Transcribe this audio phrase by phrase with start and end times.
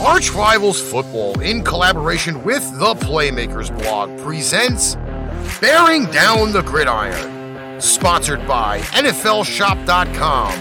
[0.00, 4.96] Arch Rivals Football, in collaboration with the Playmakers blog, presents
[5.60, 10.52] Bearing Down the Gridiron, sponsored by NFLShop.com,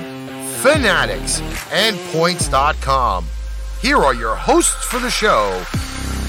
[0.61, 1.41] Fanatics,
[1.71, 3.26] and Points.com.
[3.81, 5.62] Here are your hosts for the show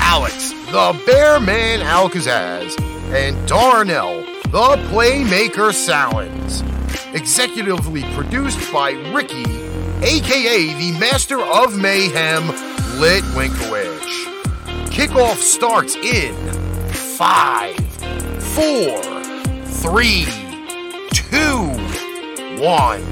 [0.00, 2.80] Alex, the Bear Man Al Kazzaz,
[3.12, 6.62] and Darnell, the Playmaker Sallins.
[7.12, 9.45] Executively produced by Ricky,
[10.02, 14.25] aka the Master of Mayhem, Lit Winkowicz.
[14.86, 16.32] Kickoff starts in
[16.93, 17.75] five,
[18.54, 19.03] four,
[19.82, 20.26] three,
[21.11, 21.58] two,
[22.62, 23.03] one.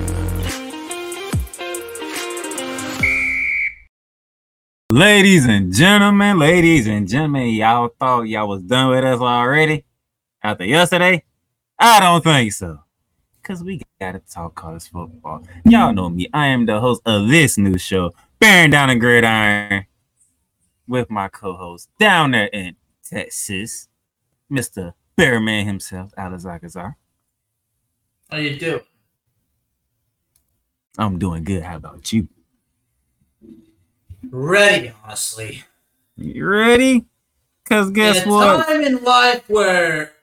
[4.89, 9.85] Ladies and gentlemen, ladies and gentlemen, y'all thought y'all was done with us already
[10.45, 11.25] after yesterday?
[11.77, 12.79] I don't think so.
[13.43, 15.45] Cause we gotta talk college football.
[15.65, 16.29] Y'all know me.
[16.33, 19.87] I am the host of this new show, Bearing Down the Gridiron,
[20.89, 22.75] with my co-host down there in
[23.09, 23.87] Texas,
[24.51, 24.95] Mr.
[25.17, 26.97] Bearman himself, Alex Al Kazzaz.
[28.29, 28.81] How you do?
[30.99, 31.63] I'm doing good.
[31.63, 32.27] How about you?
[34.29, 35.63] Ready, honestly.
[36.17, 37.05] You ready?
[37.65, 38.67] Cause guess in a what?
[38.67, 40.15] time in life where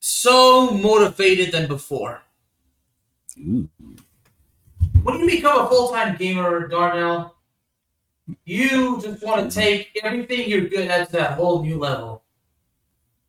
[0.00, 2.20] so motivated than before.
[3.38, 3.70] Ooh.
[5.02, 7.33] When you become a full-time gamer, Darnell,
[8.44, 12.22] you just want to take everything you're good at to that whole new level.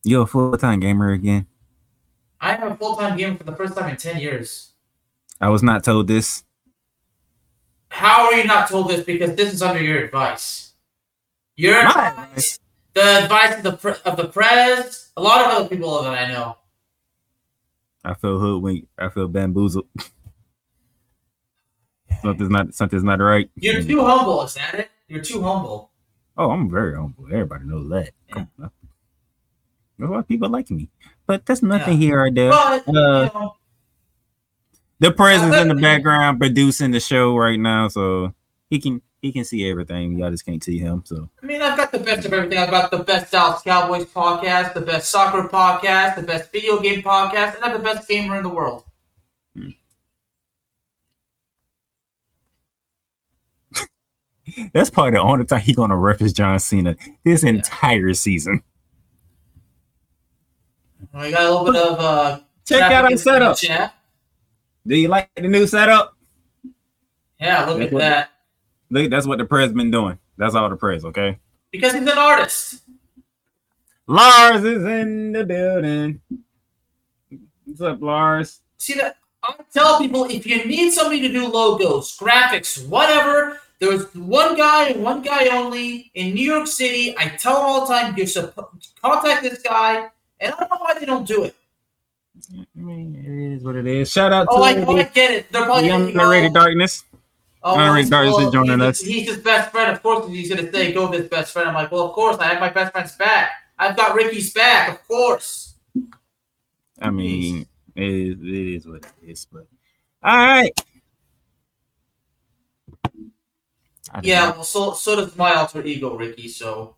[0.04, 1.48] You a full-time gamer again?
[2.40, 4.72] I am a full-time gamer for the first time in 10 years.
[5.42, 6.44] I was not told this.
[7.90, 9.04] How are you not told this?
[9.04, 10.74] Because this is under your advice.
[11.56, 12.60] Your My advice,
[12.94, 16.28] the advice of the pre- of the prez, a lot of other people that I
[16.32, 16.58] know.
[18.04, 18.90] I feel hoodwinked.
[19.00, 19.88] I feel bamboozled.
[22.22, 23.50] something's not something's not right.
[23.56, 24.90] You're too humble, is that it?
[25.08, 25.92] You're too humble.
[26.38, 27.26] Oh, I'm very humble.
[27.28, 28.10] Everybody knows that.
[28.58, 28.72] That's
[30.12, 30.90] why people like me.
[31.26, 32.08] But that's nothing Yeah.
[32.08, 32.50] here or there.
[32.52, 33.56] But you Uh, know,
[35.00, 38.34] The president's in the background producing the show right now, so
[38.70, 40.20] he can he can see everything.
[40.20, 41.02] Y'all just can't see him.
[41.06, 42.58] So I mean, I've got the best of everything.
[42.60, 47.02] I've got the best Dallas Cowboys podcast, the best soccer podcast, the best video game
[47.02, 48.84] podcast, and I'm the best gamer in the world.
[54.74, 58.64] That's probably the only time he's gonna reference John Cena this entire season.
[61.14, 63.58] I got a little bit of uh, Check out traffic our in setup.
[63.58, 63.96] chat.
[64.88, 66.16] Do you like the new setup?
[67.40, 68.30] Yeah, look That's at what- that.
[68.92, 70.20] Look, that's what the prez been doing.
[70.38, 71.40] That's all the prez, okay?
[71.72, 72.84] Because he's an artist.
[74.08, 76.22] Lars is in the building.
[77.66, 78.62] What's up, Lars?
[78.78, 79.18] See that?
[79.44, 84.90] I tell people if you need somebody to do logos, graphics, whatever, there's one guy
[84.90, 87.16] and one guy only in New York City.
[87.18, 90.08] I tell them all the time, you're supposed to contact this guy,
[90.40, 91.56] and I don't know why they don't do it.
[92.52, 94.12] I mean, it is what it is.
[94.12, 95.52] Shout out Oh, I, to oh, I get it.
[95.52, 97.04] They're probably young thinking, underrated oh, darkness.
[97.64, 99.00] oh, he's- Darius is joining us.
[99.00, 99.92] He's his best friend.
[99.92, 101.70] Of course, he's going to say, go with his best friend.
[101.70, 103.52] I'm like, well, of course, I have my best friend's back.
[103.80, 105.76] I've got Ricky's back, of course.
[107.02, 107.66] I mean,
[107.96, 109.48] it is, it is what it is.
[109.52, 109.68] But
[110.24, 110.72] all right.
[113.04, 113.32] I don't
[114.22, 114.52] Yeah, know.
[114.52, 116.48] well, so so does my alter ego, Ricky.
[116.48, 116.96] So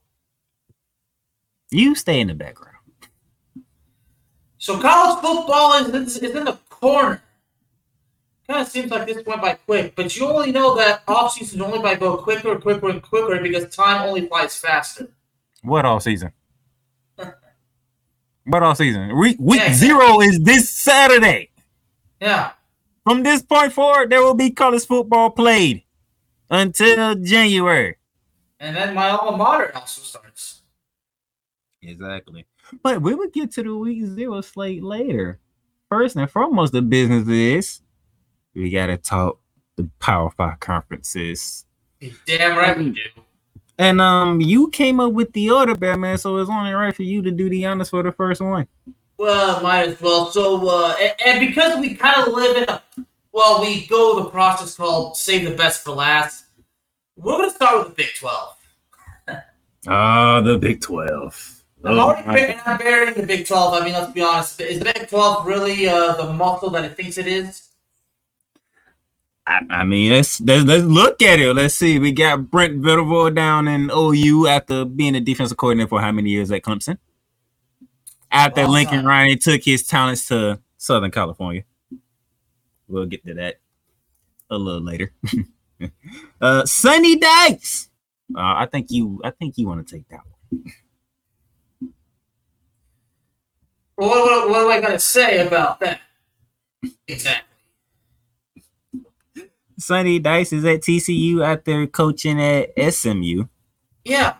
[1.71, 2.77] you stay in the background.
[4.57, 7.21] so college football is, is, in the corner.
[8.47, 11.79] Kind of seems like this went by quick, but you only know that offseason only
[11.79, 15.09] by go quicker, quicker, and quicker because time only flies faster.
[15.63, 16.31] What all season?
[18.45, 19.17] what all season?
[19.17, 19.73] Week week Yeah.
[19.73, 21.49] zero is this Saturday.
[22.21, 22.51] Yeah,
[23.03, 25.83] From this point forward, there will be college football played
[26.49, 27.97] until January.
[28.59, 30.61] and then my alma mater also starts.
[31.81, 32.45] Exactly.
[32.83, 35.39] But we will get to the week zero slate later.
[35.89, 37.81] First and foremost, the business is
[38.53, 39.39] we gotta talk
[39.77, 41.65] the Power Five conferences.
[42.25, 43.01] Damn right we do.
[43.77, 46.17] And um, you came up with the order, Batman.
[46.17, 48.67] So it's only right for you to do the honors for the first one.
[49.17, 50.31] Well, might as well.
[50.31, 52.81] So, uh, and, and because we kind of live in a,
[53.37, 56.45] well, we go the process called save the best for last.
[57.15, 58.55] We're gonna start with the Big Twelve.
[59.87, 61.61] Ah, the Big Twelve.
[61.85, 63.73] I'm Oh, already my- bur- I'm burying the Big Twelve.
[63.79, 64.59] I mean, let's be honest.
[64.59, 67.69] Is the Big Twelve really uh, the muscle that it thinks it is?
[69.45, 71.53] I, I mean, let's, let's let's look at it.
[71.53, 71.99] Let's see.
[71.99, 76.31] We got Brent Venables down in OU after being a defensive coordinator for how many
[76.31, 76.97] years at Clemson?
[78.29, 79.05] After Long Lincoln time.
[79.05, 81.63] Riley took his talents to Southern California.
[82.87, 83.59] We'll get to that
[84.49, 85.11] a little later.
[86.41, 87.89] uh Sonny Dykes
[88.35, 89.21] Uh, I think you.
[89.23, 90.73] I think you want to take that one.
[93.95, 96.01] What, what, what am I gonna say about that?
[97.07, 97.47] Exactly.
[99.79, 103.45] Sonny Dykes is at TCU out there coaching at SMU.
[104.03, 104.35] Yeah.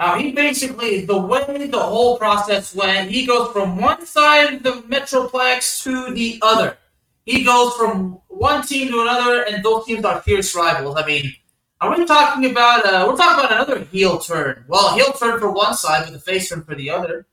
[0.00, 4.62] Uh, he basically, the way the whole process went, he goes from one side of
[4.62, 6.78] the Metroplex to the other.
[7.28, 10.96] He goes from one team to another, and those teams are fierce rivals.
[10.96, 11.34] I mean,
[11.78, 14.64] are we talking about, uh, we're talking about another heel turn.
[14.66, 17.26] Well, heel turn for one side, but the face turn for the other.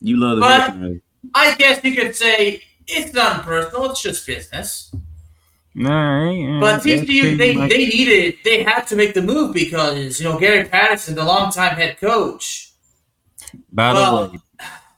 [0.00, 1.02] You love the But- victim.
[1.34, 4.90] I guess you could say it's not personal, it's just business.
[4.94, 6.58] All right.
[6.58, 10.18] But yeah, that's TCU, they, much- they needed, they had to make the move because,
[10.18, 12.72] you know, Gary Patterson, the longtime head coach,
[13.70, 14.38] By well, the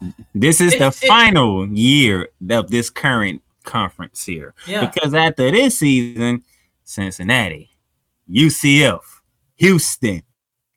[0.02, 4.54] way, this is it- the it- final year of this current conference here.
[4.66, 4.86] yeah.
[4.86, 6.42] Because after this season,
[6.84, 7.70] Cincinnati,
[8.28, 9.00] UCF,
[9.56, 10.22] Houston,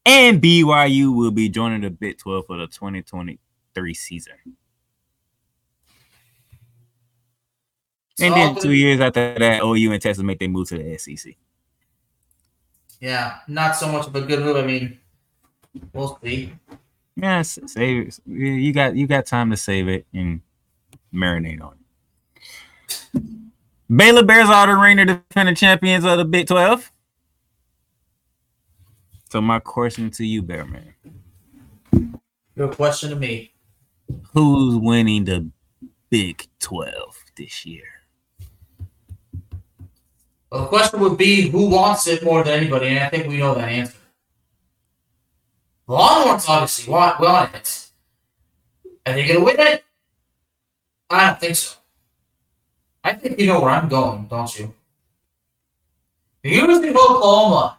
[0.06, 4.33] and BYU will be joining the Big 12 for the 2023 season.
[8.19, 10.97] And So, then two years after that, OU and Texas make their move to the
[10.97, 11.36] SEC.
[13.00, 14.56] Yeah, not so much of a good move.
[14.56, 15.00] I mean,
[15.94, 16.53] we'll see.
[17.15, 18.19] Yes, save it.
[18.25, 20.41] You got you got time to save it and
[21.13, 21.82] marinate on it.
[23.95, 26.92] Baylor Bears are the reigning defending champions of the Big 12.
[29.30, 30.94] So my question to you, Bearman.
[32.56, 33.54] Your question to me.
[34.34, 35.50] Who's winning the
[36.10, 37.84] Big 12 this year?
[40.50, 43.38] Well, the question would be who wants it more than anybody, and I think we
[43.38, 43.98] know that answer.
[45.88, 47.89] The Longhorns obviously want, want it.
[49.06, 49.84] Are they going to win it?
[51.10, 51.75] I don't think so.
[53.03, 54.73] I think you know where I'm going, don't you?
[56.44, 57.77] The University of Oklahoma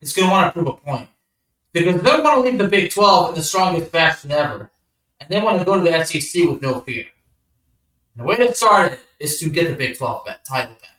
[0.00, 1.08] is going to want to prove a point.
[1.72, 4.70] Because they want to leave the Big 12 in the strongest fashion ever.
[5.20, 7.06] And they want to go to the SEC with no fear.
[8.14, 10.90] And the way they started is to get the Big 12 back, title back.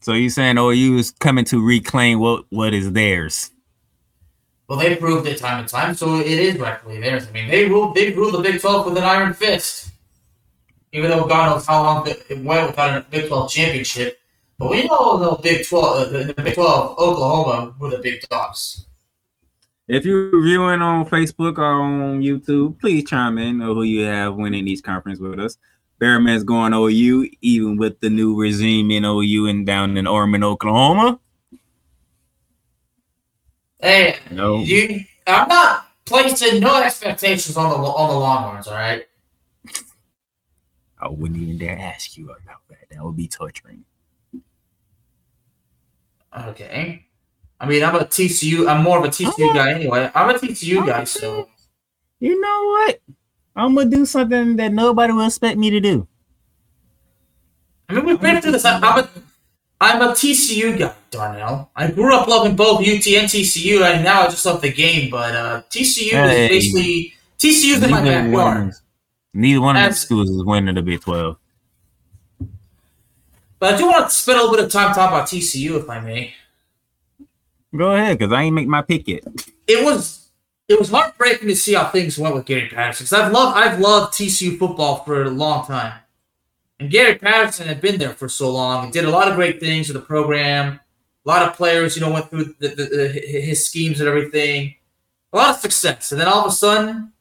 [0.00, 3.50] So you're saying OU is coming to reclaim what what is theirs?
[4.68, 7.26] Well, they proved it time and time, so it is rightfully theirs.
[7.26, 9.90] I mean, they ruled they ruled the Big 12 with an iron fist.
[10.92, 14.18] Even though God knows how long it went without a Big 12 championship.
[14.58, 18.20] But we know the Big 12, uh, the, the Big 12, Oklahoma were the big
[18.28, 18.86] dogs.
[19.86, 24.34] If you're viewing on Facebook or on YouTube, please chime in on who you have
[24.34, 25.56] winning each conference with us.
[25.98, 31.18] Bearman's going OU, even with the new regime in OU and down in Norman, Oklahoma.
[33.80, 34.58] Hey, No.
[34.58, 38.66] you, I'm not placing no expectations on the on the Longhorns.
[38.66, 39.07] All right.
[41.00, 42.88] I wouldn't even dare ask you about that.
[42.90, 43.84] That would be torturing.
[46.36, 47.04] Okay.
[47.60, 48.68] I mean, I'm a TCU.
[48.68, 50.10] I'm more of a TCU guy anyway.
[50.14, 51.48] I'm a TCU guy, so
[52.20, 53.00] You know what?
[53.56, 56.06] I'm gonna do something that nobody will expect me to do.
[57.88, 58.64] I mean, we've been through this.
[58.64, 59.08] I'm a,
[59.80, 61.70] I'm a TCU guy, Darnell.
[61.74, 65.10] I grew up loving both UT and TCU, and now I just love the game.
[65.10, 66.44] But uh, TCU Hey.
[66.44, 68.30] is basically TCU's in my backyard.
[68.32, 68.72] one,
[69.38, 71.36] neither one of the As- um, schools is winning the Big 12.
[73.58, 75.90] But I do want to spend a little bit of time talking about TCU, if
[75.90, 76.34] I may.
[77.76, 79.24] Go ahead, because I ain't make my pick yet.
[79.66, 80.30] It was
[80.68, 83.04] it was heartbreaking to see how things went with Gary Patterson.
[83.04, 85.94] Because I've loved I've loved TCU football for a long time,
[86.78, 89.60] and Gary Patterson had been there for so long and did a lot of great
[89.60, 90.80] things with the program.
[91.26, 94.76] A lot of players, you know, went through the, the, the, his schemes and everything.
[95.32, 97.12] A lot of success, and then all of a sudden,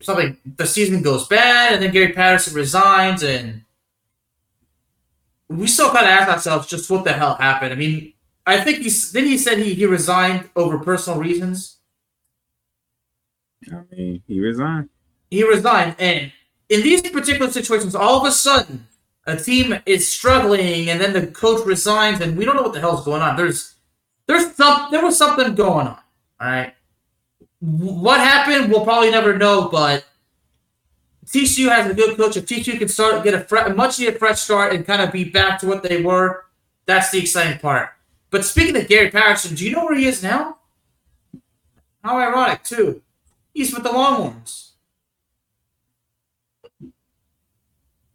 [0.00, 3.62] something the season goes bad, and then Gary Patterson resigns, and
[5.48, 7.72] we still kind of ask ourselves just what the hell happened.
[7.72, 8.12] I mean,
[8.46, 11.78] I think he's then he said he, he resigned over personal reasons.
[13.72, 14.90] I mean, he resigned.
[15.30, 16.32] He resigned, and
[16.68, 18.86] in these particular situations, all of a sudden,
[19.26, 22.80] a team is struggling, and then the coach resigns, and we don't know what the
[22.80, 23.36] hell's going on.
[23.36, 23.74] There's,
[24.26, 25.98] there's some, there was something going on.
[26.40, 26.74] All right,
[27.64, 30.04] what happened, we'll probably never know, but
[31.26, 32.36] TCU has a good coach.
[32.36, 35.12] If TCU can start get a, fre- a much needed fresh start and kind of
[35.12, 36.44] be back to what they were,
[36.86, 37.90] that's the exciting part.
[38.30, 40.58] But speaking of Gary Patterson, do you know where he is now?
[42.02, 43.00] How ironic, too.
[43.54, 44.72] He's with the Longhorns.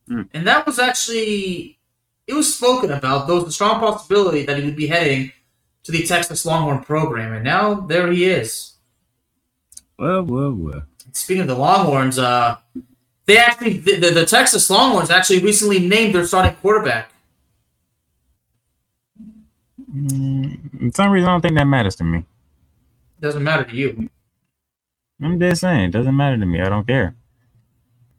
[0.08, 0.24] Hmm.
[0.34, 1.80] And that was actually
[2.28, 3.26] it was spoken about.
[3.26, 5.32] There was a strong possibility that he would be heading
[5.84, 8.74] to the Texas Longhorn program, and now there he is.
[10.00, 10.84] Well, well, well.
[11.12, 12.58] Speaking of the Longhorns, uh,
[13.26, 17.12] they actually the, the, the Texas Longhorns actually recently named their starting quarterback.
[19.94, 22.24] Mm, for some reason, I don't think that matters to me.
[23.20, 24.10] Doesn't matter to you.
[25.22, 26.62] I'm just saying, it doesn't matter to me.
[26.62, 27.16] I don't care.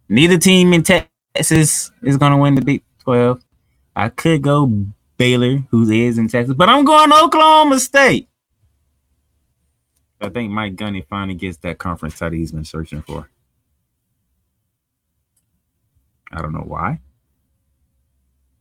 [0.08, 3.42] Neither team in Texas is going to win the Big 12.
[3.96, 4.70] I could go
[5.16, 8.28] Baylor, who is in Texas, but I'm going Oklahoma State.
[10.20, 13.30] I think Mike Gundy finally gets that conference title he's been searching for.
[16.32, 17.00] I don't know why.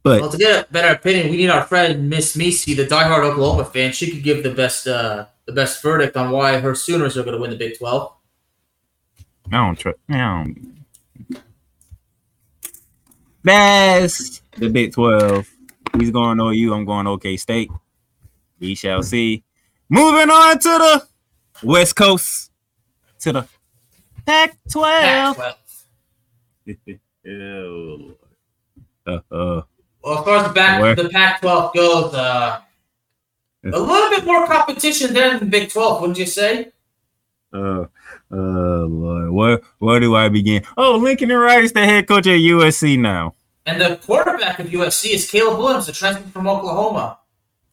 [0.04, 3.24] But Well, to get a better opinion, we need our friend Miss Misi, the diehard
[3.24, 3.92] Oklahoma fan.
[3.92, 7.36] She could give the best uh, the best verdict on why her Sooners are going
[7.36, 8.14] to win the Big 12.
[9.52, 9.98] I don't trust.
[10.10, 10.86] I don't.
[13.44, 15.50] That's the Big 12.
[15.98, 16.74] He's going OU.
[16.74, 17.72] I'm going OK State.
[18.60, 19.44] We shall see.
[19.90, 21.08] Moving on to the
[21.64, 22.52] West Coast,
[23.20, 23.48] to the
[24.26, 25.38] Pac 12.
[27.24, 28.16] Ew.
[29.06, 29.62] Uh, uh,
[30.04, 30.96] Well, as far as the back Where?
[30.96, 32.62] the Pac-12 goes, uh,
[33.66, 36.72] a little bit more competition than the Big 12, wouldn't you say?
[37.54, 37.86] uh, uh,
[38.32, 39.32] Lord.
[39.32, 40.64] Where, where do I begin?
[40.78, 43.34] Oh, Lincoln and Riley's the head coach at USC now.
[43.66, 47.18] And the quarterback of USC is Caleb Williams, the transfer from Oklahoma.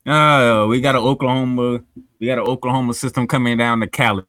[0.07, 1.81] Uh, we got an Oklahoma,
[2.21, 4.25] we got an Oklahoma system coming down to Cali.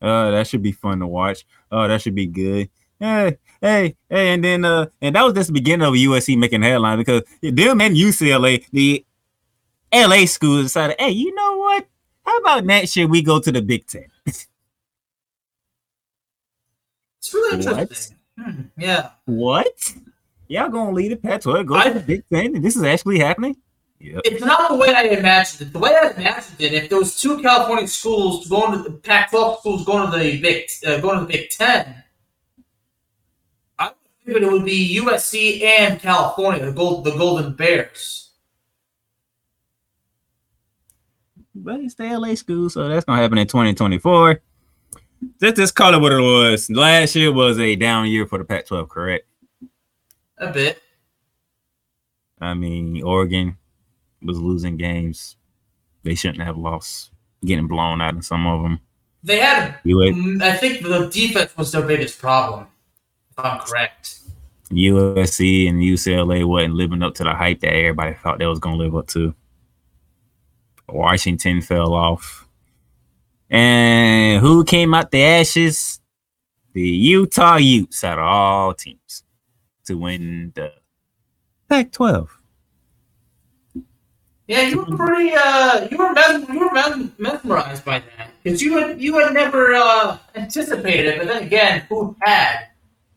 [0.00, 1.44] Uh, that should be fun to watch.
[1.70, 2.70] Oh, that should be good.
[3.00, 6.62] Hey, hey, hey, and then uh, and that was just the beginning of USC making
[6.62, 9.04] headlines because them and UCLA, the
[9.92, 11.86] LA schools decided, hey, you know what?
[12.24, 14.06] How about next year we go to the Big Ten?
[14.26, 14.48] It's
[17.32, 17.78] really What?
[17.80, 18.16] interesting.
[18.38, 19.10] Hmm, yeah.
[19.24, 19.94] What?
[20.48, 23.18] Y'all gonna lead the Pac-12, go I- to the Big Ten, and this is actually
[23.18, 23.56] happening?
[24.00, 24.20] Yep.
[24.24, 25.72] It's not the way I imagined it.
[25.72, 29.58] The way I imagined it, if there was two California schools going to the Pac-12
[29.58, 32.04] schools going to the Big uh, going to the Big Ten,
[33.76, 33.90] I
[34.24, 38.30] figured it would be USC and California, the gold the Golden Bears.
[41.56, 44.40] But it's the LA school, so that's gonna happen in 2024.
[45.40, 46.70] Just just call it what it was.
[46.70, 49.26] Last year was a down year for the Pac-12, correct?
[50.38, 50.80] A bit.
[52.40, 53.57] I mean, Oregon
[54.22, 55.36] was losing games
[56.02, 57.10] they shouldn't have lost,
[57.44, 58.80] getting blown out in some of them.
[59.22, 59.78] They had.
[59.84, 62.66] Mm, I think the defense was their biggest problem.
[63.30, 64.20] If I'm correct.
[64.70, 68.76] USC and UCLA wasn't living up to the hype that everybody thought they was gonna
[68.76, 69.34] live up to.
[70.88, 72.46] Washington fell off.
[73.50, 76.00] And who came out the ashes?
[76.74, 79.24] The Utah Utes out of all teams
[79.86, 80.72] to win the
[81.68, 82.28] Pac-12.
[84.48, 85.32] Yeah, you were pretty.
[85.36, 89.34] Uh, you were mes- you were mes- mesmerized by that because you had you had
[89.34, 92.68] never uh, anticipated it, but then again, who had?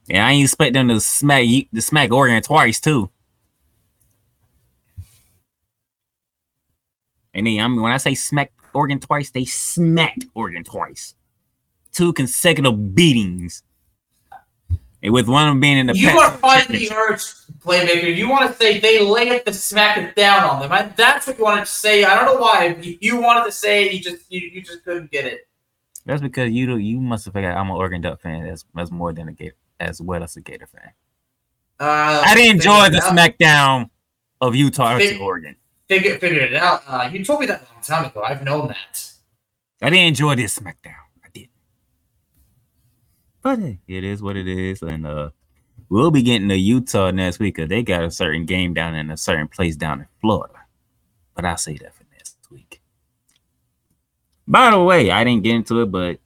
[0.07, 3.09] Yeah, I ain't expect them to smack you to smack Oregon twice too.
[7.33, 11.15] And then I mean when I say smack Oregon twice, they smacked Oregon twice.
[11.93, 13.63] Two consecutive beatings.
[15.03, 17.21] With one of them being in the You are fighting the urge,
[17.59, 18.15] playmaker.
[18.15, 20.71] You want to say they lay it to smack it down on them.
[20.71, 22.03] I, that's what you wanted to say.
[22.03, 22.77] I don't know why.
[22.79, 25.47] You, you wanted to say it, you just you, you just couldn't get it.
[26.05, 28.91] That's because you do you must have figured I'm an Oregon Duck fan as, as
[28.91, 30.91] more than a Gator as well as a Gator fan.
[31.79, 33.89] Uh, I didn't enjoy the smackdown
[34.39, 35.55] of Utah versus Fig- Oregon.
[35.87, 36.83] Figure, figured it out.
[36.87, 38.21] Uh, you told me that a long time ago.
[38.21, 39.11] I've known that.
[39.81, 41.00] I didn't enjoy this SmackDown.
[43.41, 44.81] But it is what it is.
[44.81, 45.31] And uh
[45.89, 49.11] we'll be getting to Utah next week because they got a certain game down in
[49.11, 50.59] a certain place down in Florida.
[51.35, 52.81] But I'll say that for next week.
[54.47, 56.19] By the way, I didn't get into it, but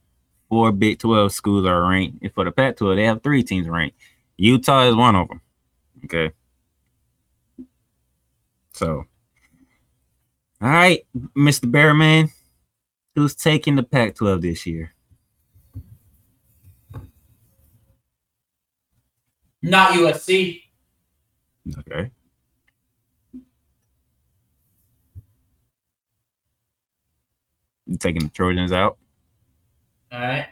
[0.48, 2.22] four Big 12 schools are ranked.
[2.22, 3.96] And for the Pac 12, they have three teams ranked.
[4.36, 5.40] Utah is one of them.
[6.04, 6.32] Okay.
[8.72, 9.04] So,
[10.60, 11.06] all right,
[11.36, 11.70] Mr.
[11.70, 12.30] Bearman,
[13.14, 14.92] who's taking the Pac 12 this year?
[19.62, 20.62] Not USC.
[21.78, 22.10] Okay.
[27.86, 28.98] You're taking the Trojans out?
[30.12, 30.48] All right.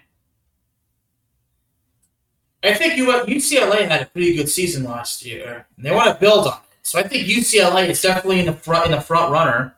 [2.62, 5.66] I think UCLA had a pretty good season last year.
[5.76, 6.58] And they want to build on it.
[6.82, 9.74] So I think UCLA is definitely in the front in the front runner.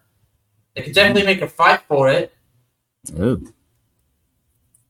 [0.75, 2.33] They could definitely make a fight for it.
[3.19, 3.41] Oh,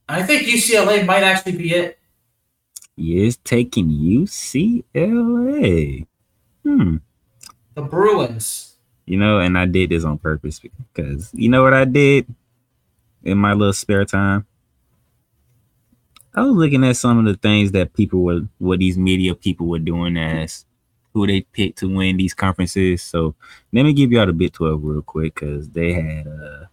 [0.08, 1.98] I think UCLA might actually be it.
[2.96, 4.84] He is taking UCLA.
[6.64, 6.96] Hmm.
[7.74, 8.76] The Bruins.
[9.04, 10.60] You know, and I did this on purpose
[10.92, 12.26] because you know what I did
[13.22, 14.46] in my little spare time?
[16.34, 19.66] I was looking at some of the things that people were, what these media people
[19.68, 20.64] were doing as
[21.14, 23.02] who they picked to win these conferences.
[23.02, 23.34] So
[23.72, 26.64] let me give y'all the Big 12 real quick because they had uh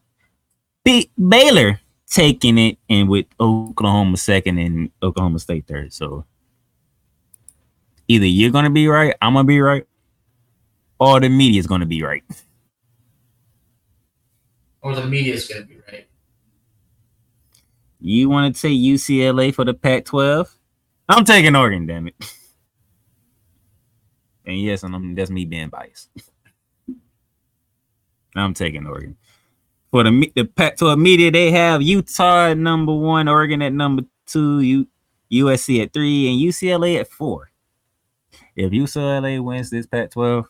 [1.17, 1.79] Baylor
[2.13, 5.91] taking it and with Oklahoma second and Oklahoma State third.
[5.91, 6.25] So
[8.07, 9.87] either you're gonna be right, I'm gonna be right,
[10.99, 12.23] or the media's gonna be right.
[14.81, 16.07] Or the media's gonna be right.
[17.99, 20.53] You want to take UCLA for the Pac-12?
[21.09, 22.15] I'm taking Oregon, damn it.
[24.45, 26.09] And yes, and I'm, that's me being biased.
[28.35, 29.15] I'm taking Oregon.
[29.93, 34.59] For the the Pac-12 media, they have Utah at number one, Oregon at number two,
[34.59, 34.87] U-
[35.31, 37.51] USC at three, and UCLA at four.
[38.55, 40.45] If UCLA wins this Pac-12,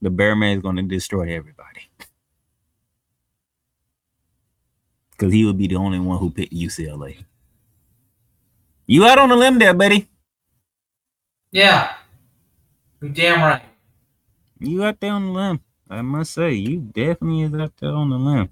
[0.00, 1.90] the Bearman is going to destroy everybody.
[5.12, 7.24] Because he would be the only one who picked UCLA.
[8.88, 10.08] You out on a limb there, buddy.
[11.52, 11.92] Yeah.
[13.00, 13.62] You're damn right.
[14.58, 15.60] You out there on the limb.
[15.88, 18.50] I must say, you definitely is out there on the limb.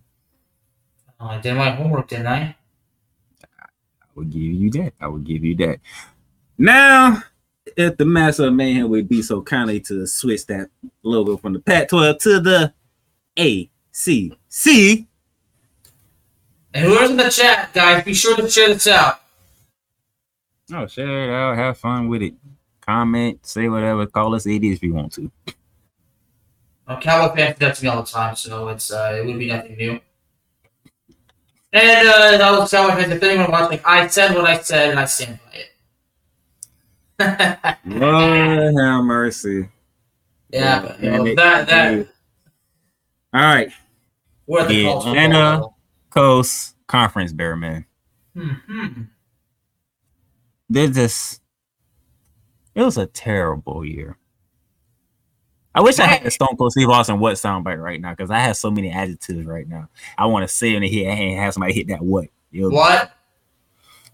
[1.21, 2.57] Oh, I did my homework, didn't I?
[3.45, 4.95] I would give you that.
[5.01, 5.81] I would give you that.
[6.57, 7.23] Now,
[7.77, 10.71] if the Master of Mayhem would be so kindly to switch that
[11.03, 12.73] logo from the Pac-12 to the
[13.37, 15.07] ACC.
[16.73, 19.21] And whoever's in the chat, guys, be sure to share this out.
[20.73, 21.57] Oh, share it out.
[21.57, 22.35] Have fun with it.
[22.81, 24.07] Comment, say whatever.
[24.07, 25.31] Call us idiots if you want to.
[26.87, 29.39] Uh, Cowboy fans do that to me all the time, so it's uh, it would
[29.39, 30.01] be nothing new.
[31.73, 33.13] And uh, that was Cowboy fans.
[33.13, 35.67] If anyone watching, I said what I said, and I stand by it.
[37.87, 39.69] Lord have mercy.
[40.51, 42.09] yeah, but, you know, it- that that
[43.33, 43.71] All right.
[44.47, 45.77] we're the Yeah, college football and, level.
[46.11, 47.85] Coast Conference Bear Man.
[48.37, 49.09] Mhm.
[50.69, 51.41] They're just
[52.75, 54.17] it was a terrible year.
[55.75, 58.39] I wish I had the Stone Cold Steve Austin what soundbite right now because I
[58.41, 59.89] have so many adjectives right now.
[60.19, 62.27] I want to say in the hit and have somebody hit that what.
[62.51, 63.13] You know, What?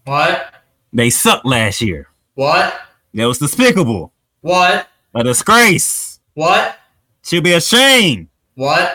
[0.04, 0.54] What?
[0.92, 2.08] They sucked last year.
[2.34, 2.78] What?
[3.14, 4.12] That was despicable.
[4.42, 4.86] What?
[5.14, 6.20] A disgrace.
[6.34, 6.78] What?
[7.24, 8.28] Should be ashamed.
[8.54, 8.94] What?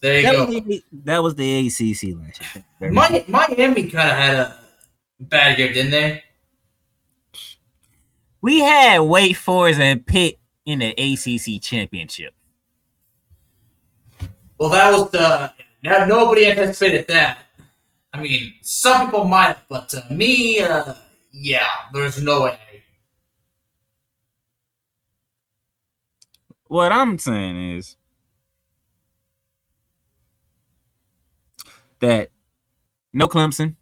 [0.00, 0.46] There you That go.
[0.46, 2.40] was, the, that was the ACC last
[2.80, 2.90] year.
[2.92, 4.58] Mi- Miami kind of had a
[5.18, 6.22] bad year, didn't they?
[8.40, 12.34] we had Wake Forest and Pitt in the ACC championship.
[14.58, 15.50] Well, that was the.
[15.82, 17.38] Now nobody anticipated that.
[18.12, 20.92] I mean, some people might, but uh, me, uh,
[21.32, 22.58] yeah, there's no way.
[26.66, 27.96] What I'm saying is
[32.00, 32.28] that
[33.14, 33.76] no Clemson,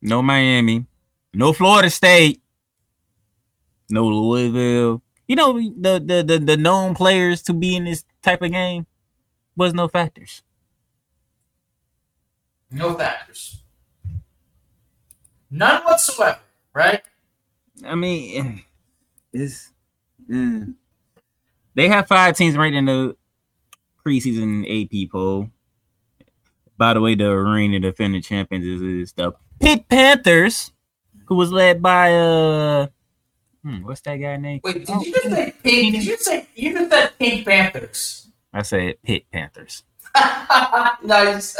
[0.00, 0.86] no Miami,
[1.32, 2.40] no Florida State,
[3.90, 5.03] no Louisville.
[5.26, 8.86] You know the the the, the known players to be in this type of game
[9.56, 10.42] was no factors.
[12.70, 13.62] No factors.
[15.50, 16.40] None whatsoever,
[16.74, 17.02] right?
[17.86, 18.64] I mean,
[19.32, 19.70] it's
[20.28, 20.74] mm.
[21.74, 23.16] they have five teams right in the
[24.04, 25.50] preseason AP poll.
[26.76, 30.72] By the way, the arena defending champions is, is the Pitt Panthers,
[31.26, 32.88] who was led by uh,
[33.64, 34.60] hmm, what's that guy name?
[34.62, 35.94] Wait, did you just say pink?
[35.94, 38.28] Did you say you just said Pink Panthers?
[38.52, 39.82] I said Pitt Panthers.
[41.02, 41.56] nice.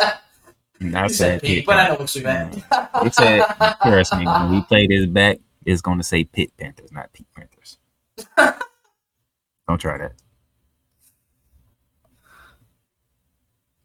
[0.81, 2.57] And I You said said pink, Pitt but I know what you meant.
[3.05, 3.45] It said,
[3.83, 7.27] trust me, when we play this back, it's going to say Pitt Panthers, not Pitt
[7.35, 7.79] Panthers.
[9.69, 10.13] Don't try that.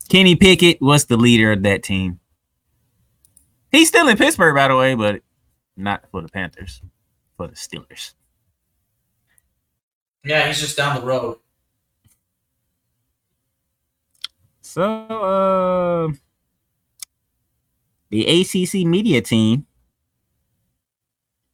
[0.09, 2.19] Kenny Pickett was the leader of that team.
[3.71, 5.21] He's still in Pittsburgh, by the way, but
[5.77, 6.81] not for the Panthers,
[7.39, 8.15] for the Steelers.
[10.25, 11.37] Yeah, he's just down the road.
[14.59, 16.11] So, uh,
[18.09, 19.65] the ACC media team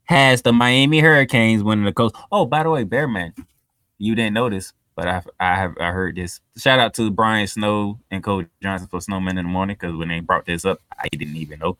[0.05, 2.15] has the Miami Hurricanes winning the coast.
[2.31, 3.35] Oh, by the way, Bearman,
[3.99, 6.41] you didn't notice, but I I have I heard this.
[6.57, 10.07] Shout out to Brian Snow and Coach Johnson for Snowman in the morning because when
[10.07, 11.77] they brought this up, I didn't even know.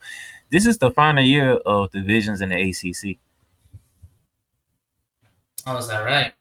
[0.51, 3.17] This is the final year of divisions in the ACC.
[5.65, 6.33] Oh, is that right?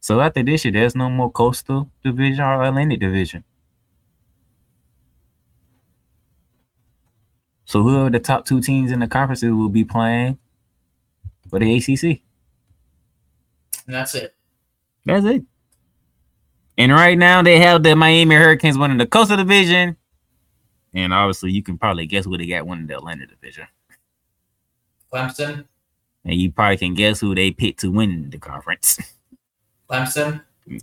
[0.00, 3.44] So after this year, there's no more coastal division or Atlantic division.
[7.64, 10.38] So whoever the top two teams in the conferences will be playing
[11.48, 12.20] for the ACC.
[13.86, 14.34] And that's it.
[15.04, 15.44] That's it.
[16.76, 19.96] And right now they have the Miami Hurricanes winning the Coastal Division.
[20.94, 23.66] And obviously you can probably guess who they got winning the Atlantic Division.
[25.12, 25.64] Clemson.
[26.24, 28.98] And you probably can guess who they picked to win the conference.
[29.90, 30.42] Clemson.
[30.66, 30.82] And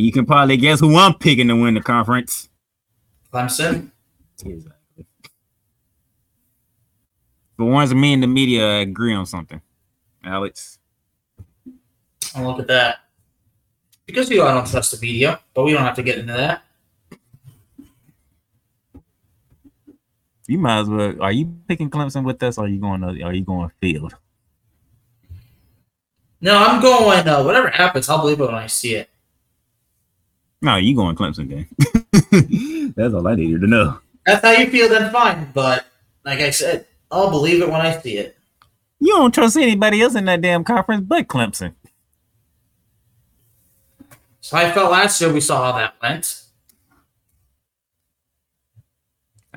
[0.00, 2.48] you can probably guess who I'm picking to win the conference.
[3.32, 3.90] Clemson.
[4.44, 5.06] Exactly.
[7.56, 9.60] For once, me and the media agree on something.
[10.24, 10.78] Alex.
[12.34, 12.98] I'll look at that.
[14.06, 16.63] Because we all don't trust the media, but we don't have to get into that.
[20.46, 21.22] You might as well.
[21.22, 22.58] Are you picking Clemson with us?
[22.58, 23.00] Or are you going?
[23.00, 24.14] To, are you going field?
[26.40, 27.26] No, I'm going.
[27.26, 29.08] Uh, whatever happens, I'll believe it when I see it.
[30.60, 32.92] No, you going Clemson game.
[32.96, 33.98] That's all I needed to know.
[34.26, 35.50] That's how you feel, then fine.
[35.52, 35.86] But
[36.24, 38.36] like I said, I'll believe it when I see it.
[39.00, 41.74] You don't trust anybody else in that damn conference but Clemson.
[44.40, 46.43] So I felt last year we saw how that went.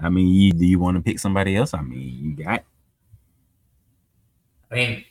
[0.02, 1.74] I mean, you, do you want to pick somebody else?
[1.74, 2.64] I mean, you got.
[4.72, 5.06] I mean,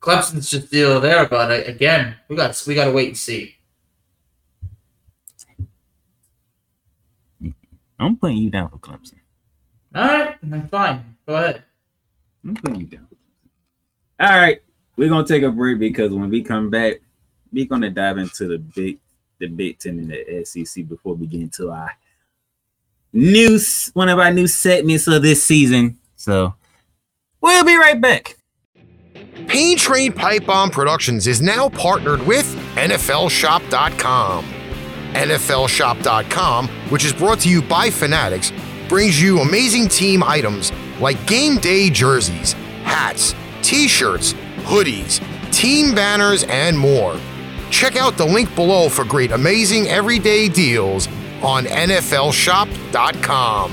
[0.00, 3.56] Clemson's just still there, but uh, again, we got we got to wait and see.
[7.98, 9.20] I'm putting you down for Clemson.
[9.94, 11.16] All right, then fine.
[11.26, 11.64] Go ahead.
[12.44, 13.08] I'm putting you down.
[14.20, 14.60] All right,
[14.96, 17.00] we're gonna take a break because when we come back,
[17.52, 18.98] we're gonna dive into the big,
[19.38, 21.90] the Big Ten and the SEC before we get into our
[23.16, 23.58] new
[23.94, 25.98] one of our new segments of this season.
[26.16, 26.54] So
[27.40, 28.36] we'll be right back.
[29.48, 34.44] Pain Train Pipe Bomb Productions is now partnered with NFLShop.com.
[35.12, 38.52] NFLShop.com, which is brought to you by Fanatics,
[38.88, 42.52] brings you amazing team items like game day jerseys,
[42.82, 45.20] hats, t shirts, hoodies,
[45.52, 47.18] team banners, and more.
[47.70, 51.08] Check out the link below for great, amazing everyday deals
[51.42, 53.72] on NFLShop.com.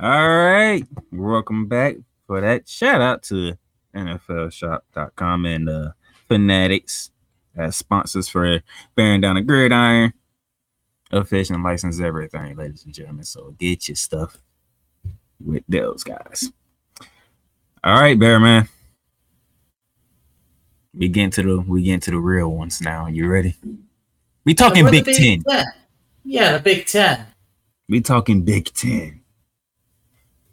[0.00, 2.68] All right, welcome back for that.
[2.68, 3.56] Shout out to
[3.94, 5.92] NFLShop.com and uh,
[6.28, 7.10] Fanatics
[7.56, 8.60] as sponsors for
[8.96, 10.12] bearing down the gridiron,
[11.10, 13.24] official license, everything, ladies and gentlemen.
[13.24, 14.38] So get your stuff
[15.38, 16.50] with those guys.
[17.84, 18.68] All right, Bear Man.
[20.94, 23.06] We get into the we get into the real ones now.
[23.06, 23.56] You ready?
[24.44, 25.64] We talking We're the Big Ten.
[26.24, 27.26] Yeah, the Big Ten.
[27.88, 29.20] We talking Big Ten.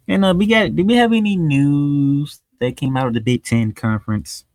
[0.07, 0.75] And uh, we got.
[0.75, 4.45] Did we have any news that came out of the Big Ten conference?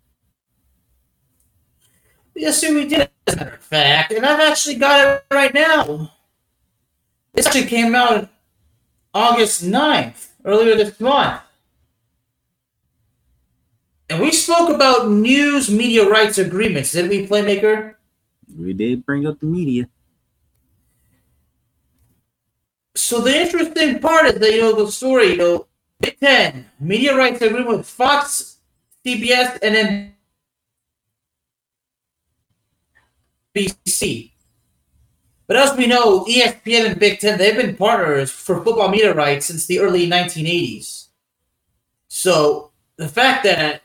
[2.34, 3.10] Yes, sir, we did.
[3.26, 6.12] As a matter of fact, and I've actually got it right now.
[7.32, 8.28] This actually came out
[9.12, 11.40] August 9th, earlier this month.
[14.10, 17.93] And we spoke about news media rights agreements, didn't we, Playmaker?
[18.56, 19.88] We did bring up the media.
[22.94, 25.66] So the interesting part is that you know the story, you know,
[26.00, 28.58] Big Ten media rights agreement with Fox,
[29.04, 30.14] CBS, and then
[33.56, 34.32] NBC.
[35.46, 39.46] But as we know, ESPN and Big Ten they've been partners for football media rights
[39.46, 41.08] since the early 1980s.
[42.08, 43.82] So the fact that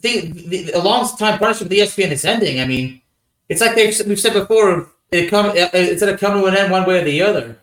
[0.00, 2.60] think the, a long time partnership with ESPN is ending.
[2.60, 3.00] I mean,
[3.48, 4.90] it's like they've we've said before.
[5.12, 7.58] It come it's gonna come to an end one way or the other.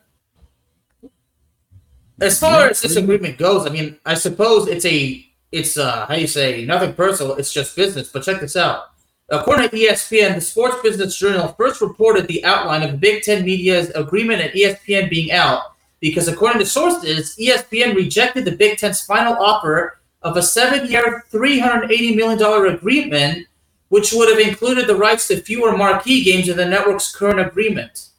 [2.22, 6.16] As far as this agreement goes, I mean, I suppose it's a it's uh how
[6.16, 7.36] you say nothing personal.
[7.36, 8.10] It's just business.
[8.10, 8.92] But check this out.
[9.30, 13.46] According to ESPN, the Sports Business Journal first reported the outline of the Big Ten
[13.46, 19.02] Media's agreement and ESPN being out because, according to sources, ESPN rejected the Big Ten's
[19.02, 23.48] final offer of a seven-year, $380 million agreement,
[23.94, 28.10] which would have included the rights to fewer marquee games in the network's current agreement.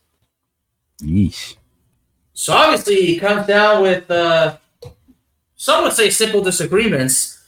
[1.03, 1.57] Yeesh.
[2.33, 4.59] So obviously, it comes down with uh,
[5.57, 7.43] some would say simple disagreements.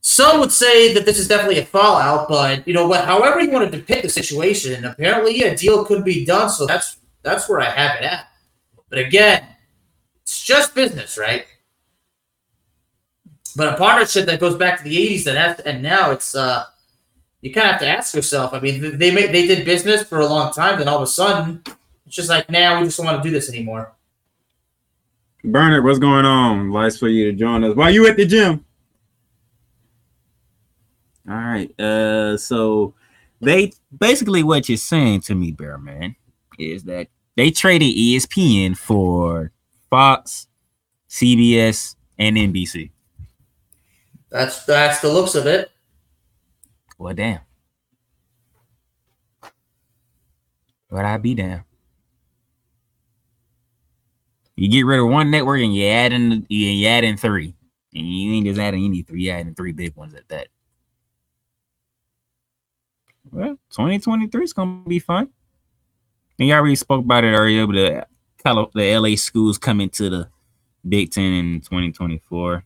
[0.00, 3.04] Some would say that this is definitely a fallout, but you know what?
[3.04, 6.50] However you want to depict the situation, apparently a deal could be done.
[6.50, 8.28] So that's that's where I have it at.
[8.90, 9.44] But again,
[10.22, 11.46] it's just business, right?
[13.56, 16.66] But a partnership that goes back to the '80s and after, and now it's uh,
[17.42, 18.54] you kind of have to ask yourself.
[18.54, 21.06] I mean, they made they did business for a long time, then all of a
[21.06, 21.62] sudden,
[22.06, 23.92] it's just like now we just don't want to do this anymore.
[25.44, 26.70] Bernard, what's going on?
[26.70, 27.74] Nice for you to join us.
[27.74, 28.64] Why you at the gym?
[31.28, 31.80] All right.
[31.80, 32.94] Uh, so
[33.40, 36.14] they basically what you're saying to me, Bear Man,
[36.60, 39.50] is that they traded ESPN for
[39.90, 40.46] Fox,
[41.10, 42.90] CBS, and NBC.
[44.30, 45.71] That's that's the looks of it.
[47.02, 47.40] Well, damn.
[50.88, 51.64] But I be damn.
[54.54, 57.56] You get rid of one network and you add in you add in three.
[57.92, 60.46] And you ain't just adding any three, you adding three big ones at that.
[63.32, 65.28] Well, 2023 is gonna be fun.
[66.38, 68.06] And you already spoke about it earlier, but
[68.44, 70.28] the, the LA schools coming to the
[70.88, 72.64] Big Ten in 2024.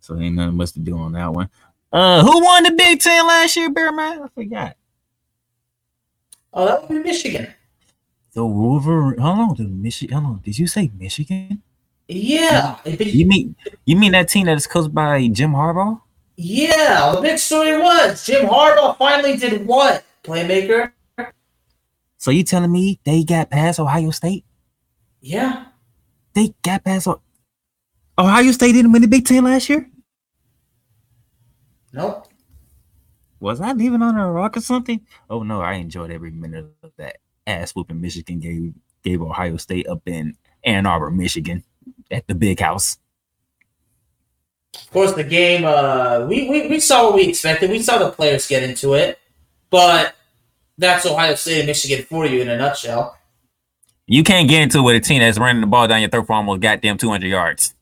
[0.00, 1.48] So ain't nothing much to do on that one.
[1.92, 4.22] Uh, who won the Big Ten last year, Bear Man?
[4.22, 4.76] I forgot.
[6.52, 7.52] Oh, that would be Michigan.
[8.32, 9.18] The Wolverine.
[9.18, 10.18] Hold on, the Michigan.
[10.18, 10.42] Hold on.
[10.44, 11.62] Did you say Michigan?
[12.06, 12.76] Yeah.
[12.84, 16.00] You mean you mean that team that is coached by Jim Harbaugh?
[16.36, 20.04] Yeah, the big story was Jim Harbaugh finally did what?
[20.24, 20.92] Playmaker?
[22.18, 24.44] So you telling me they got past Ohio State?
[25.20, 25.66] Yeah.
[26.34, 27.08] They got past
[28.18, 29.88] Ohio State didn't win the Big Ten last year?
[31.92, 32.28] Nope.
[33.40, 35.00] Was I leaving on a rock or something?
[35.28, 39.88] Oh no, I enjoyed every minute of that ass whooping Michigan gave gave Ohio State
[39.88, 41.64] up in Ann Arbor, Michigan,
[42.10, 42.98] at the big house.
[44.74, 47.70] Of course, the game, uh, we, we, we saw what we expected.
[47.70, 49.18] We saw the players get into it,
[49.68, 50.14] but
[50.78, 53.16] that's Ohio State and Michigan for you in a nutshell.
[54.06, 56.26] You can't get into it with a team that's running the ball down your throat
[56.26, 57.74] for almost goddamn 200 yards.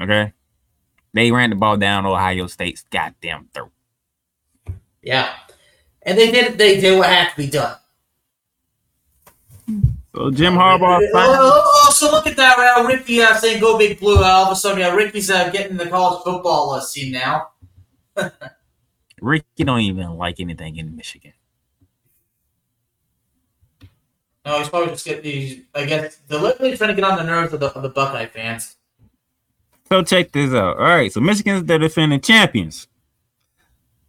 [0.00, 0.32] Okay?
[1.12, 3.72] They ran the ball down Ohio State's goddamn throat.
[5.02, 5.34] Yeah.
[6.02, 7.76] And they did they did what had to be done.
[10.14, 12.86] So Jim Harbaugh Oh, oh, oh, so look at that right now.
[12.86, 14.16] Ricky uh, saying go big blue.
[14.16, 17.50] Uh, all of a sudden, yeah, Ricky's uh, getting the college football uh, scene now.
[19.20, 21.32] Ricky don't even like anything in Michigan.
[24.44, 27.52] No, he's probably just getting these, I guess, deliberately trying to get on the nerves
[27.52, 28.76] of the, of the Buckeye fans.
[29.90, 30.76] So check this out.
[30.76, 32.86] All right, so Michigan's the defending champions.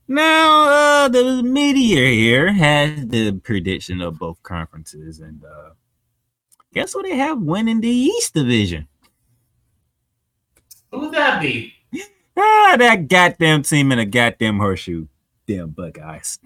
[0.07, 5.69] Now, uh, the media here has the prediction of both conferences, and uh,
[6.73, 8.87] guess what they have winning the East Division?
[10.91, 11.73] Who would that be?
[12.37, 15.07] Ah, that goddamn team in a goddamn horseshoe.
[15.47, 16.39] Damn Buckeyes.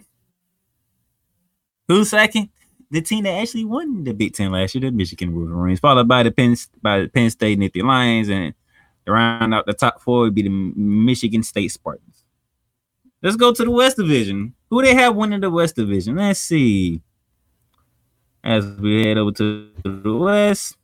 [1.87, 2.49] Who's second?
[2.89, 6.23] The team that actually won the Big Ten last year, the Michigan Wolverines, followed by
[6.23, 8.53] the Penn by the Penn State Nittany Lions, and
[9.07, 12.23] round out the top four would be the Michigan State Spartans.
[13.21, 14.53] Let's go to the West Division.
[14.69, 16.15] Who they have winning the West Division?
[16.15, 17.01] Let's see.
[18.43, 20.77] As we head over to the West,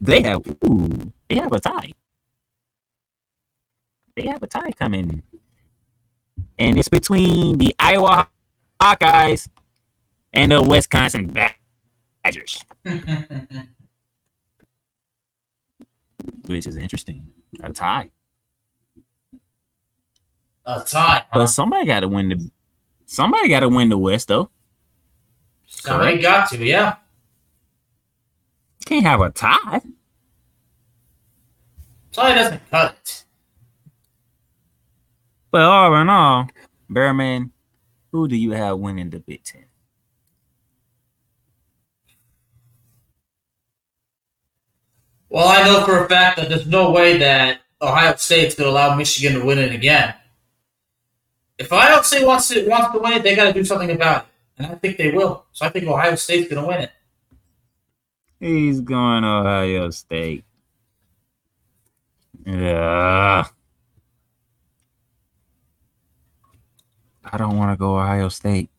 [0.00, 1.92] they have ooh, they have a tie.
[4.16, 5.22] They have a tie coming,
[6.58, 8.28] and it's between the Iowa
[8.80, 9.48] Hawkeyes
[10.32, 12.64] and the Wisconsin Badgers,
[16.46, 17.26] which is interesting.
[17.62, 18.10] A tie.
[20.66, 21.24] A tie.
[21.32, 22.50] But somebody got to win the.
[23.06, 24.50] Somebody got to win the West though.
[25.66, 26.96] Somebody got to, yeah.
[28.84, 29.80] Can't have a tie.
[32.12, 33.24] Tie doesn't cut it.
[35.50, 36.48] But all in all,
[36.90, 37.52] Bearman,
[38.12, 39.67] who do you have winning the Big Ten?
[45.30, 48.72] Well, I know for a fact that there's no way that Ohio State's going to
[48.72, 50.14] allow Michigan to win it again.
[51.58, 54.22] If Ohio State wants to wants to win it, they got to do something about
[54.22, 55.44] it, and I think they will.
[55.52, 56.92] So I think Ohio State's going to win it.
[58.40, 60.44] He's going Ohio State.
[62.46, 63.44] Yeah.
[67.30, 68.70] I don't want to go Ohio State.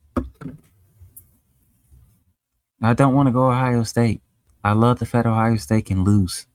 [2.81, 4.21] I don't want to go Ohio State.
[4.63, 6.45] I love the fact Ohio State can lose.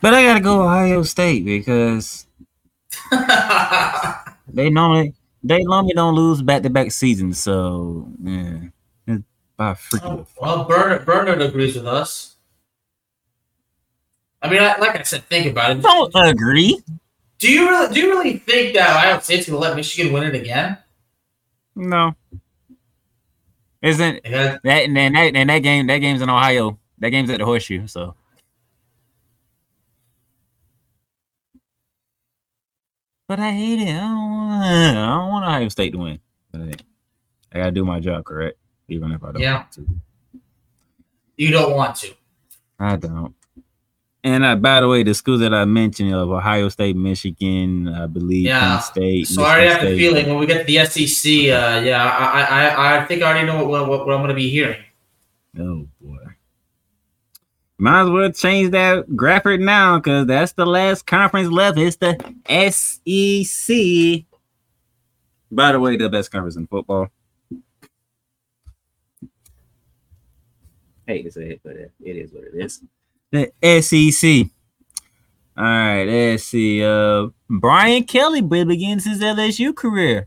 [0.00, 2.26] But I gotta go Ohio State because
[4.48, 7.38] they normally they normally don't lose back to back seasons.
[7.38, 8.60] So yeah,
[9.06, 9.24] it's
[9.56, 10.26] by freaking.
[10.26, 12.36] Oh, well, Bernard, Bernard agrees with us.
[14.42, 15.82] I mean, I, like I said, think about it.
[15.82, 16.80] Don't agree.
[17.38, 20.24] Do you really do you really think that Ohio State's going to let Michigan win
[20.24, 20.78] it again?
[21.74, 22.14] No.
[23.82, 26.78] Isn't that and then that and that game that game's in Ohio.
[26.98, 28.14] That game's at the horseshoe, so
[33.28, 33.88] but I hate it.
[33.88, 36.18] I don't want I don't want Ohio State to win.
[36.52, 39.54] I gotta do my job correct, even if I don't Yeah.
[39.56, 39.86] want to.
[41.36, 42.14] you don't want to.
[42.78, 43.34] I don't.
[44.22, 48.06] And uh, by the way, the schools that I mentioned of Ohio State, Michigan, I
[48.06, 48.60] believe Yeah.
[48.76, 49.26] Penn State.
[49.28, 49.98] So I already Michigan have the State.
[49.98, 53.46] feeling when we get to the SEC, uh, yeah, I, I, I, think I already
[53.46, 54.80] know what, what, what I'm going to be hearing.
[55.58, 56.18] Oh boy.
[57.78, 61.78] Might as well change that graphic now because that's the last conference left.
[61.78, 62.14] It's the
[62.70, 64.24] SEC.
[65.50, 67.08] By the way, the best conference in football.
[71.06, 72.82] Hate to say it, but it is what it is.
[73.30, 74.50] The SEC.
[75.56, 76.82] All right, let's see.
[76.84, 80.26] Uh, Brian Kelly begins his LSU career.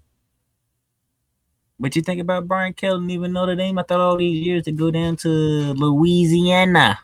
[1.78, 3.00] What you think about Brian Kelly?
[3.00, 3.78] Didn't even know the name.
[3.78, 7.00] I thought all these years to go down to Louisiana.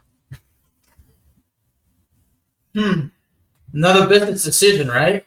[2.76, 3.08] Hmm.
[3.74, 5.26] Another business decision, right?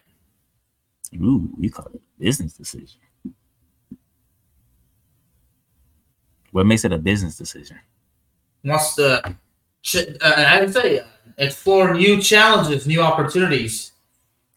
[1.16, 3.00] Ooh, you call it a business decision.
[6.50, 7.78] What makes it a business decision?
[8.64, 9.36] Wants to,
[9.82, 11.04] ch- uh, I would say, uh,
[11.38, 13.92] explore new challenges, new opportunities.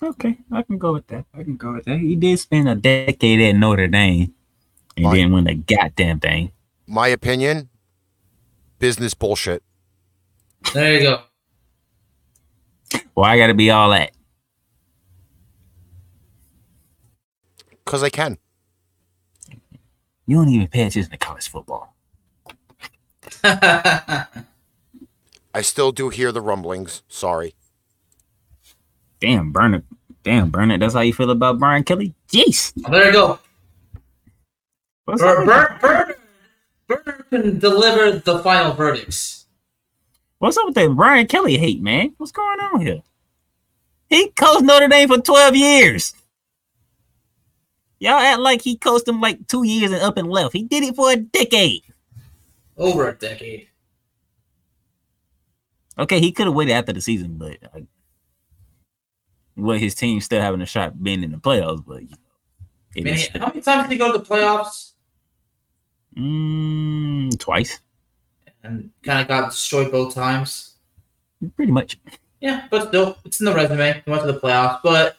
[0.04, 1.26] Okay, I can go with that.
[1.34, 2.00] I can go with that.
[2.00, 4.34] He did spend a decade at Notre Dame
[4.98, 5.16] and Right.
[5.16, 6.52] didn't win the goddamn thing.
[6.88, 7.70] My opinion,
[8.80, 9.64] business bullshit.
[10.74, 11.24] There you go.
[13.16, 14.12] Well, I got to be all that.
[17.84, 18.38] Because I can.
[20.28, 21.96] You don't even pay attention to college football.
[25.56, 27.02] I still do hear the rumblings.
[27.08, 27.56] Sorry.
[29.22, 29.86] Damn, Bernard.
[30.22, 30.82] Damn, Bernard.
[30.82, 32.14] That's how you feel about Brian Kelly?
[32.28, 32.74] Jeez.
[32.86, 33.40] Oh, there you go.
[35.06, 35.82] What's up Bernard, with that?
[35.82, 36.16] Bernard,
[37.06, 39.46] Bernard can deliver the final verdicts.
[40.40, 42.14] What's up with that Brian Kelly hate, man?
[42.18, 43.02] What's going on here?
[44.10, 46.16] He coached Notre Dame for 12 years.
[48.00, 50.52] Y'all act like he coached them like two years and up and left.
[50.52, 51.84] He did it for a decade.
[52.76, 53.70] Over a decade.
[55.98, 57.80] Okay, he could have waited after the season, but uh,
[59.56, 61.84] well, his team still having a shot being in the playoffs.
[61.86, 62.18] But you know,
[62.96, 64.92] I it mean, is- how many times did he go to the playoffs
[66.18, 67.80] mm, twice,
[68.64, 70.74] and kind of got destroyed both times?
[71.56, 71.98] pretty much.
[72.42, 74.02] Yeah, but still, it's in the resume.
[74.06, 75.18] He went to the playoffs, but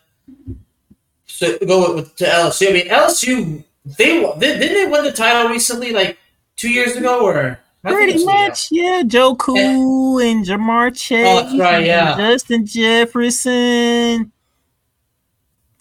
[1.27, 2.69] so go with, to LSU.
[2.69, 6.19] I mean, LSU they, they didn't they win the title recently, like
[6.57, 9.03] two years ago, or I think it Pretty much, yeah.
[9.07, 12.17] Joe Cool and Ja'Marr Chase, Oh, that's right, yeah.
[12.17, 14.33] Justin Jefferson.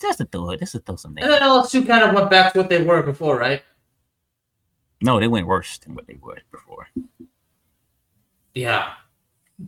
[0.02, 2.54] Just to throw it, just to throw some And then LSU kind of went back
[2.54, 3.62] to what they were before, right?
[5.02, 6.88] No, they went worse than what they were before.
[8.54, 8.94] Yeah.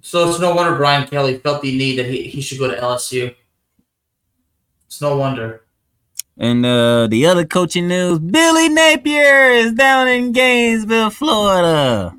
[0.02, 2.78] So it's no wonder Brian Kelly felt the need that he, he should go to
[2.80, 3.34] LSU.
[4.86, 5.64] It's no wonder.
[6.38, 12.16] And uh the other coaching news: Billy Napier is down in Gainesville, Florida.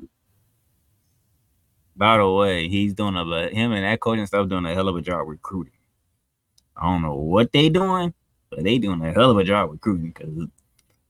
[1.99, 4.87] By the way, he's doing a but him and that coaching staff doing a hell
[4.87, 5.73] of a job recruiting.
[6.77, 8.13] I don't know what they doing,
[8.49, 10.11] but they doing a hell of a job recruiting.
[10.17, 10.47] Because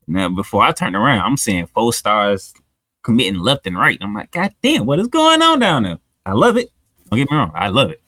[0.08, 2.56] now, before I turn around, I'm seeing four stars
[3.04, 4.00] committing left and right.
[4.02, 6.00] I'm like, God damn, what is going on down there?
[6.26, 6.72] I love it.
[7.12, 8.02] Don't get me wrong, I love it.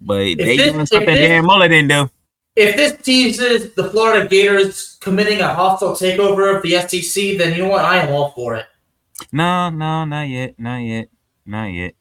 [0.00, 2.10] But they this- doing if something this- Dan Mullen didn't do.
[2.56, 7.64] If this teases the Florida Gators committing a hostile takeover of the SEC, then you
[7.64, 7.84] know what?
[7.84, 8.64] I am all for it.
[9.30, 11.08] No, no, not yet, not yet,
[11.46, 11.94] not yet.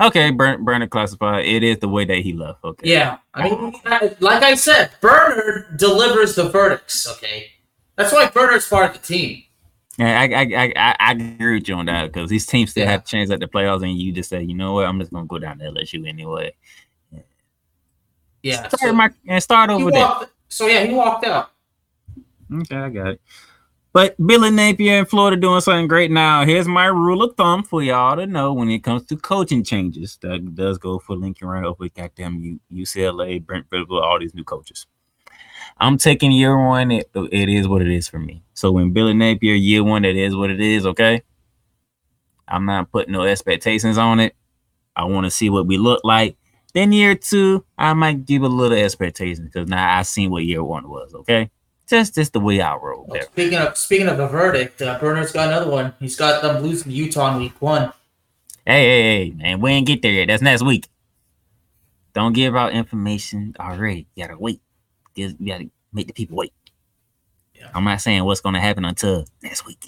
[0.00, 1.46] Okay, burn, it classified.
[1.46, 2.64] It is the way that he left.
[2.64, 2.90] Okay.
[2.90, 3.18] Yeah.
[3.32, 3.74] I mean,
[4.18, 7.52] like I said, Bernard delivers the verdicts, okay?
[7.96, 9.44] That's why Bernard's part of the team.
[9.96, 12.90] Yeah, I, I, I, I, agree with you on that because these teams still Yeah.
[12.90, 15.12] have a chance at the playoffs, and you just say, you know what, I'm just
[15.12, 16.52] gonna go down to LSU anyway.
[18.42, 18.66] Yeah.
[18.66, 20.10] Start So, my and start over there.
[20.48, 21.52] so yeah, he walked out.
[22.52, 23.20] Okay, I got it.
[23.94, 26.44] But Billy Napier in Florida doing something great now.
[26.44, 30.18] Here's my rule of thumb for y'all to know when it comes to coaching changes.
[30.20, 34.86] That does go for Lincoln Riley over goddamn UCLA, Brent Venables, all these new coaches.
[35.78, 36.90] I'm taking year one.
[36.90, 38.42] It, it is what it is for me.
[38.52, 40.86] So when Billy Napier year one, it is what it is.
[40.86, 41.22] Okay.
[42.48, 44.34] I'm not putting no expectations on it.
[44.96, 46.36] I want to see what we look like.
[46.74, 50.64] Then year two, I might give a little expectation because now I seen what year
[50.64, 51.14] one was.
[51.14, 51.48] Okay.
[51.94, 53.22] Just just the way I roll Well, there.
[53.22, 55.94] speaking of speaking of a verdict, uh, Bernard's got another one.
[56.00, 57.92] He's got them losing to Utah in week one.
[58.66, 60.26] Hey, hey, hey, man, we ain't get there yet.
[60.26, 60.88] That's next week.
[62.12, 64.08] Don't give out information already.
[64.16, 64.60] You gotta wait.
[65.14, 66.52] You gotta make the people wait.
[67.54, 67.68] Yeah.
[67.72, 69.78] I'm not saying what's gonna happen until next week.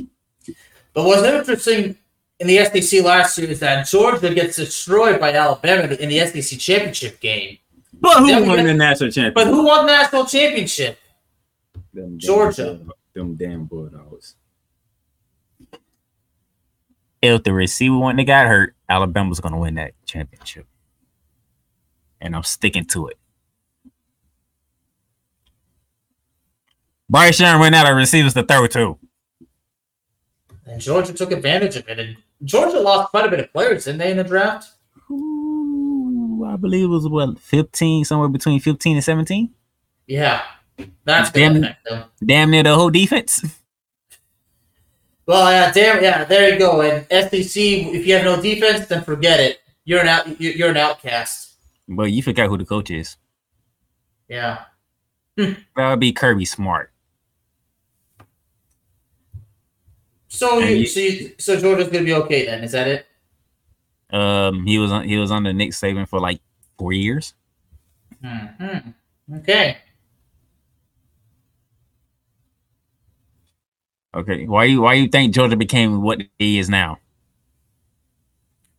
[0.95, 1.97] But what's interesting
[2.39, 6.57] in the SEC last year is that Georgia gets destroyed by Alabama in the SEC
[6.61, 7.59] championship game.
[8.01, 9.35] But who won the national championship?
[9.35, 11.01] But who won the national championship?
[11.97, 12.75] Them Georgia.
[12.75, 14.37] Bull- Them damn Bulldogs.
[17.23, 20.67] If the receiver wouldn't have got hurt, Alabama's gonna win that championship.
[22.21, 23.19] And I'm sticking to it.
[27.09, 28.99] Bryce Young ran out of receivers to throw to.
[30.67, 31.99] And Georgia took advantage of it.
[31.99, 34.73] And Georgia lost quite a bit of players, didn't they, in the draft?
[35.11, 39.51] Ooh, I believe it was what 15, somewhere between 15 and 17.
[40.07, 40.43] Yeah.
[41.05, 41.53] That's Damn.
[41.53, 42.11] going to affect.
[42.25, 43.45] Damn near the whole defense.
[45.27, 46.83] Well, yeah, damn, yeah, there you go.
[46.83, 49.59] And SEC, if you have no defense, then forget it.
[49.85, 50.41] You're an out.
[50.41, 51.55] you- You're an outcast.
[51.89, 53.17] But you forgot who the coach is.
[54.29, 54.65] Yeah.
[55.37, 56.93] That would be Kirby Smart.
[60.29, 62.63] So you, you- so you, so Georgia's gonna be okay then?
[62.65, 63.07] Is that it?
[64.11, 66.41] Um, he was on he was under Nick Saban for like
[66.79, 67.35] four years.
[68.23, 68.79] hmm
[69.39, 69.79] Okay.
[74.17, 76.99] Okay, why you why you think Georgia became what he is now?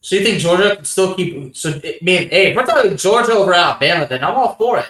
[0.02, 1.56] So you think Georgia can still keep?
[1.56, 4.90] So I mean, hey, if we're talking Georgia over Alabama, then I'm all for it.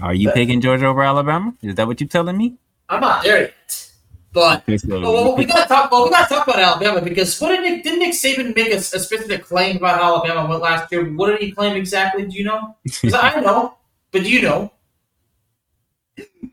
[0.00, 1.52] Are you But- picking Georgia over Alabama?
[1.62, 2.56] Is that what you're telling me?
[2.88, 3.90] I'm not there yet,
[4.32, 5.90] but so well, we gotta talk.
[5.92, 7.82] Well, we gotta talk about Alabama because what did Nick?
[7.84, 11.04] Didn't Nick Saban make a, a specific claim about Alabama went last year?
[11.04, 12.24] What did he claim exactly?
[12.24, 12.76] Do you know?
[13.02, 13.74] 'Cause I know,
[14.10, 14.72] but do you know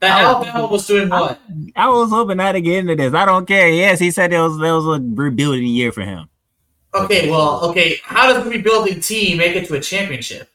[0.02, 1.40] Alabama was doing what?
[1.48, 3.14] pick- I was hoping not to get into this.
[3.14, 3.70] I don't care.
[3.70, 6.30] Yes, he said it was that was a rebuilding year for him.
[6.94, 7.98] Okay, well, okay.
[8.04, 10.50] How does a rebuilding team make it to a championship?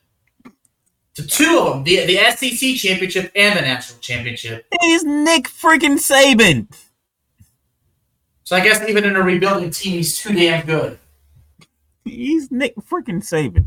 [1.14, 4.66] To two of them, the the SEC championship and the national championship.
[4.80, 6.66] He's Nick freaking Saban.
[8.44, 10.98] So I guess even in a rebuilding team, he's too damn good.
[12.04, 13.66] He's Nick freaking Saban.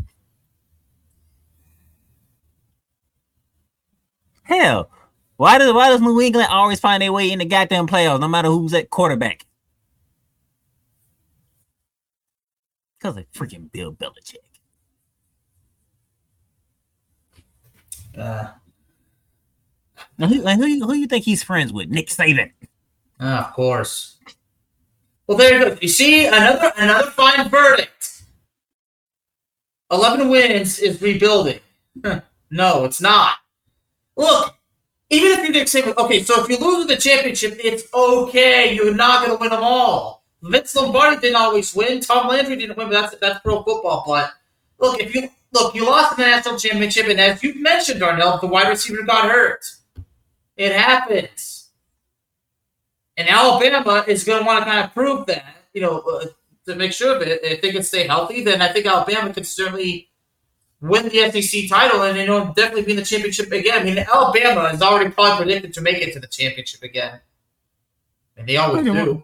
[4.43, 4.89] Hell,
[5.37, 8.27] why does why does New England always find their way in the goddamn playoffs, no
[8.27, 9.45] matter who's at quarterback?
[12.99, 14.37] Because of freaking Bill Belichick.
[18.17, 18.47] Uh,
[20.17, 21.89] Now, who, like, who, you- who you think he's friends with?
[21.89, 22.51] Nick Saban.
[23.19, 24.17] ah, of course.
[25.27, 25.77] Well, there you go.
[25.81, 28.23] You see another another fine verdict.
[29.91, 31.59] Eleven wins is rebuilding.
[32.55, 33.37] No, it's not.
[34.15, 34.53] Look,
[35.13, 38.73] even if you didn't say, okay, so if you lose the championship, it's okay.
[38.73, 40.23] You're not going to win them all.
[40.41, 42.01] Vince Lombardi didn't always win.
[42.01, 44.03] Tom Landry didn't win, but that's that's pro football.
[44.05, 44.31] But
[44.79, 48.47] look, if you look, you lost the national championship, and as you mentioned, Darnell, the
[48.47, 49.63] wide receiver got hurt.
[50.57, 51.69] It happens.
[53.15, 56.25] And Alabama is going to want to kind of prove that, you know, uh,
[56.67, 60.09] to make sure that if they can stay healthy, then I think Alabama can certainly
[60.83, 63.81] win the SEC title and you know definitely be in the championship again.
[63.81, 67.21] I mean, Alabama is already probably predicted to make it to the championship again,
[68.37, 69.23] and they always Pretty do.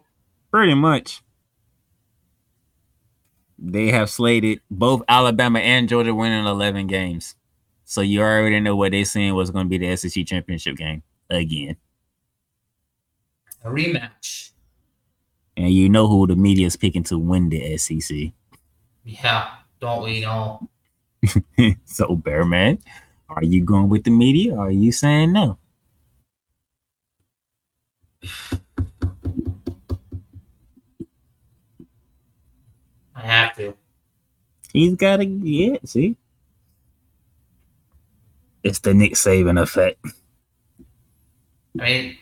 [0.52, 1.22] Pretty much.
[3.62, 7.36] They have slated both Alabama and Georgia winning 11 games.
[7.84, 11.04] So you already know what they're saying was going to be the SEC championship game
[11.30, 11.76] again.
[13.66, 14.52] A rematch.
[15.58, 18.32] And you know who the media is picking to win the SEC.
[19.04, 19.50] Yeah,
[19.82, 20.70] don't we know?
[21.86, 22.80] so, Bearman,
[23.30, 25.58] are you going with the media or are you saying no?
[33.16, 33.74] I have to.
[34.74, 36.16] He's got to, yeah, see?
[38.64, 40.04] It's the Nick Saban effect.
[41.80, 42.18] I mean,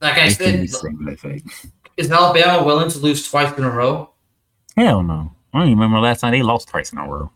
[0.00, 1.66] like I It's said, Nick Saban effect.
[1.96, 4.10] is Alabama willing to lose twice in a row?
[4.76, 5.32] Hell no.
[5.52, 7.30] I don't even remember last time they lost twice in a row.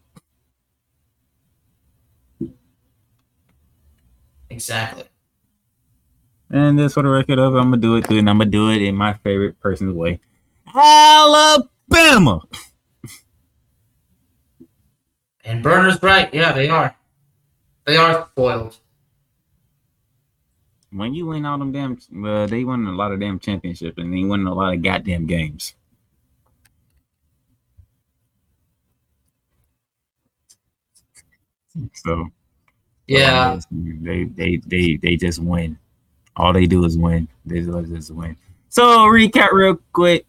[4.54, 5.02] Exactly.
[6.48, 8.70] And just for the record of, I'm gonna do it, too, and I'm gonna do
[8.70, 10.20] it in my favorite person's way.
[10.72, 12.40] Alabama.
[15.44, 16.32] And Burner's right.
[16.32, 16.94] Yeah, they are.
[17.84, 18.78] They are spoiled.
[20.92, 24.14] When you win all them damn, uh, they win a lot of damn championships, and
[24.14, 25.74] they win a lot of goddamn games.
[31.94, 32.28] So
[33.06, 33.58] Yeah.
[33.70, 35.78] they they they they just win.
[36.36, 37.28] All they do is win.
[37.44, 38.36] They just just win.
[38.68, 40.26] So recap real quick.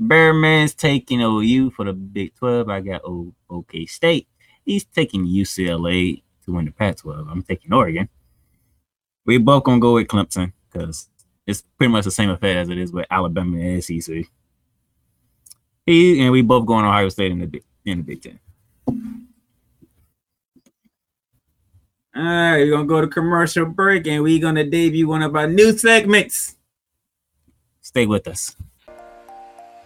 [0.00, 2.68] Bearman's taking OU for the Big 12.
[2.68, 4.28] I got o- OK State.
[4.64, 7.28] He's taking UCLA to win the Pac-12.
[7.30, 8.08] I'm taking Oregon.
[9.26, 11.08] We both gonna go with Clemson because
[11.46, 14.24] it's pretty much the same affair as it is with Alabama and SEC.
[15.86, 18.38] He and we both going Ohio State in the Big in the Big Ten.
[22.18, 25.46] All right, we're gonna go to commercial break and we're gonna debut one of our
[25.46, 26.56] new segments.
[27.80, 28.56] Stay with us.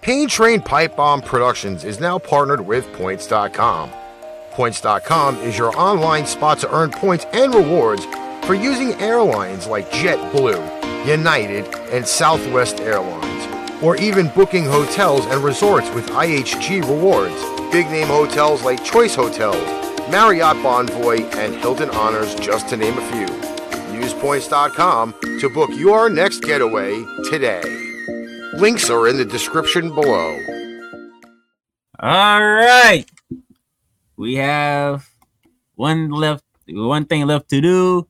[0.00, 3.90] Pain Train Pipe Bomb Productions is now partnered with Points.com.
[4.52, 8.06] Points.com is your online spot to earn points and rewards
[8.46, 15.90] for using airlines like JetBlue, United, and Southwest Airlines, or even booking hotels and resorts
[15.90, 17.40] with IHG rewards.
[17.70, 19.81] Big name hotels like Choice Hotels,
[20.12, 23.98] Marriott Bonvoy, and Hilton Honors, just to name a few.
[23.98, 27.62] Use Points.com to book your next getaway today.
[28.52, 30.38] Links are in the description below.
[31.98, 33.06] All right.
[34.14, 35.08] we have
[35.76, 38.06] one left, one thing left to do,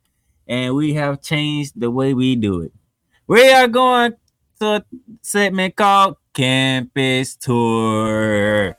[0.49, 2.73] and we have changed the way we do it.
[3.29, 4.15] We are going
[4.59, 4.85] to a
[5.21, 8.77] segment called Campus Tour.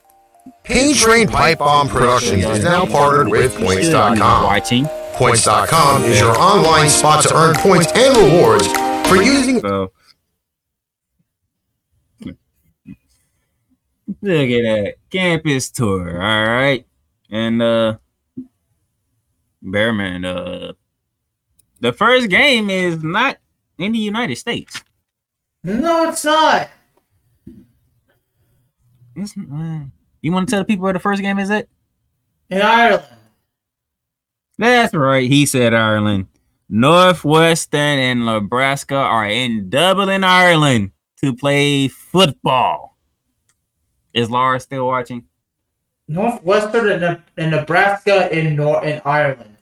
[0.64, 4.44] Pain Train Pipe Bomb Productions is now partnered with Points.com.
[4.44, 4.86] Watching.
[5.12, 8.66] Points.com is your online spot to earn points and rewards
[9.06, 9.60] for using.
[9.60, 9.92] So
[14.22, 16.10] look at that campus tour.
[16.20, 16.86] All right,
[17.30, 17.98] and uh,
[19.62, 20.24] Bearman.
[20.24, 20.72] Uh,
[21.80, 23.36] the first game is not
[23.76, 24.82] in the United States.
[25.62, 26.70] No, it's not.
[29.14, 29.80] It's, uh,
[30.24, 31.68] you want to tell the people where the first game is at?
[32.50, 33.04] In Ireland.
[34.58, 35.28] That's right.
[35.28, 36.28] He said Ireland.
[36.68, 42.96] Northwestern and Nebraska are in Dublin, Ireland to play football.
[44.12, 45.24] Is Laura still watching?
[46.08, 49.56] Northwestern and, and Nebraska in Nor- in Ireland.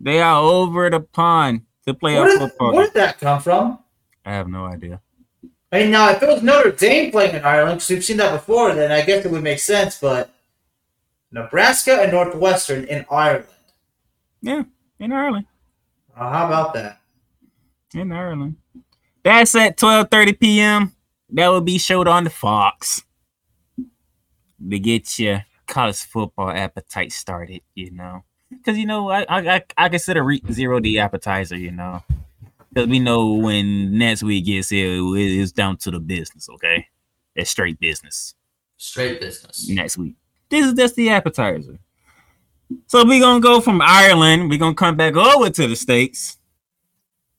[0.00, 2.74] They are over the pond to play Where a did, football.
[2.74, 3.78] where did that come from?
[4.24, 5.00] I have no idea.
[5.74, 8.30] I mean, now if it was Notre Dame playing in Ireland, because we've seen that
[8.30, 9.98] before, then I guess it would make sense.
[9.98, 10.30] But
[11.32, 13.48] Nebraska and Northwestern in Ireland.
[14.40, 14.62] Yeah,
[15.00, 15.46] in Ireland.
[16.16, 17.00] Uh, how about that?
[17.92, 18.54] In Ireland.
[19.24, 20.92] That's at 12:30 p.m.
[21.30, 23.02] That will be showed on the Fox
[23.76, 27.62] to get your college football appetite started.
[27.74, 31.56] You know, because you know I I I, I consider re- zero the appetizer.
[31.56, 32.04] You know,
[32.74, 36.48] because we know when next week gets here, it's down to the business.
[36.48, 36.86] Okay,
[37.34, 38.34] it's straight business
[38.76, 39.68] Straight business.
[39.68, 40.14] next week.
[40.48, 41.78] This is just the appetizer.
[42.86, 44.50] So we're gonna go from Ireland.
[44.50, 46.38] We're gonna come back over to the States.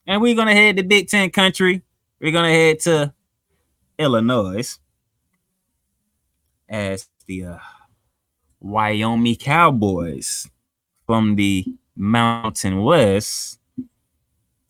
[0.07, 1.81] And we're gonna head to Big Ten country.
[2.21, 3.13] We're gonna head to
[3.99, 4.77] Illinois
[6.69, 7.57] as the uh,
[8.59, 10.49] Wyoming Cowboys
[11.05, 11.65] from the
[11.95, 13.59] Mountain West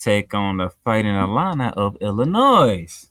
[0.05, 3.07] take on the Fighting Illini of Illinois.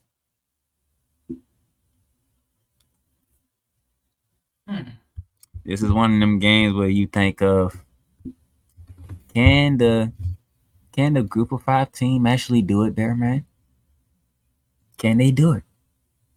[4.69, 4.83] Hmm.
[5.65, 7.85] This is one of them games where you think of
[9.35, 10.13] can the
[10.93, 13.45] can the group of five team actually do it there, man?
[14.97, 15.65] Can they do it?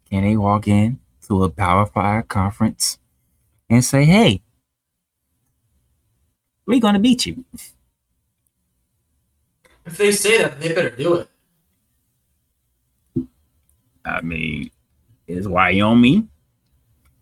[0.10, 2.98] Can they walk in to a power five conference
[3.70, 4.42] and say, hey,
[6.66, 7.46] we're gonna beat you?
[9.88, 11.30] If they say that, they better do it.
[14.06, 14.70] I mean,
[15.26, 16.30] it's Wyoming.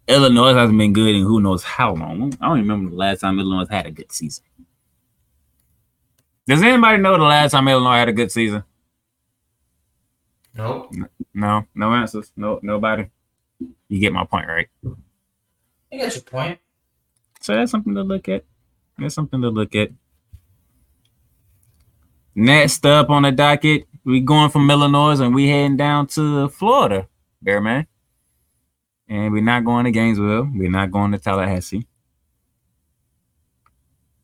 [0.07, 2.33] Illinois hasn't been good in who knows how long.
[2.41, 4.43] I don't even remember the last time Illinois had a good season.
[6.47, 8.63] Does anybody know the last time Illinois had a good season?
[10.53, 10.93] Nope.
[11.33, 12.31] No, no answers.
[12.35, 13.09] No, nobody.
[13.87, 14.67] You get my point, right?
[15.91, 16.59] I get your point.
[17.41, 18.43] So that's something to look at.
[18.97, 19.89] That's something to look at.
[22.35, 27.07] Next up on the docket, we going from Illinois and we heading down to Florida,
[27.41, 27.87] Bear Man.
[29.07, 30.49] And we're not going to Gainesville.
[30.53, 31.87] We're not going to Tallahassee.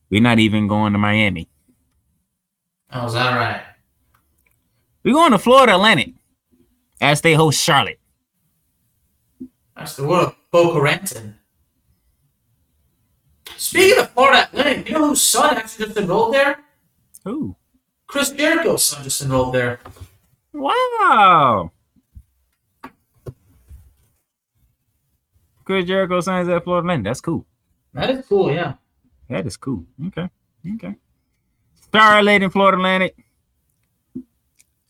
[0.09, 1.47] We're not even going to Miami.
[2.91, 3.64] Oh, is that right?
[5.03, 6.14] We're going to Florida Atlantic
[6.99, 7.99] as they host Charlotte.
[9.76, 11.38] That's the word Boca Raton.
[13.55, 16.59] Speaking of Florida Atlantic, you know whose son actually just enrolled there?
[17.28, 17.55] Ooh.
[18.12, 19.80] Chris Jericho's son just enrolled there.
[20.51, 21.72] Wow.
[25.64, 27.05] Chris Jericho signs at Florida Atlantic.
[27.05, 27.45] That's cool.
[27.93, 28.74] That is cool, yeah.
[29.30, 29.86] That is cool.
[30.07, 30.30] Okay.
[30.76, 30.95] Okay.
[31.93, 33.16] Charlotte in Florida Atlantic.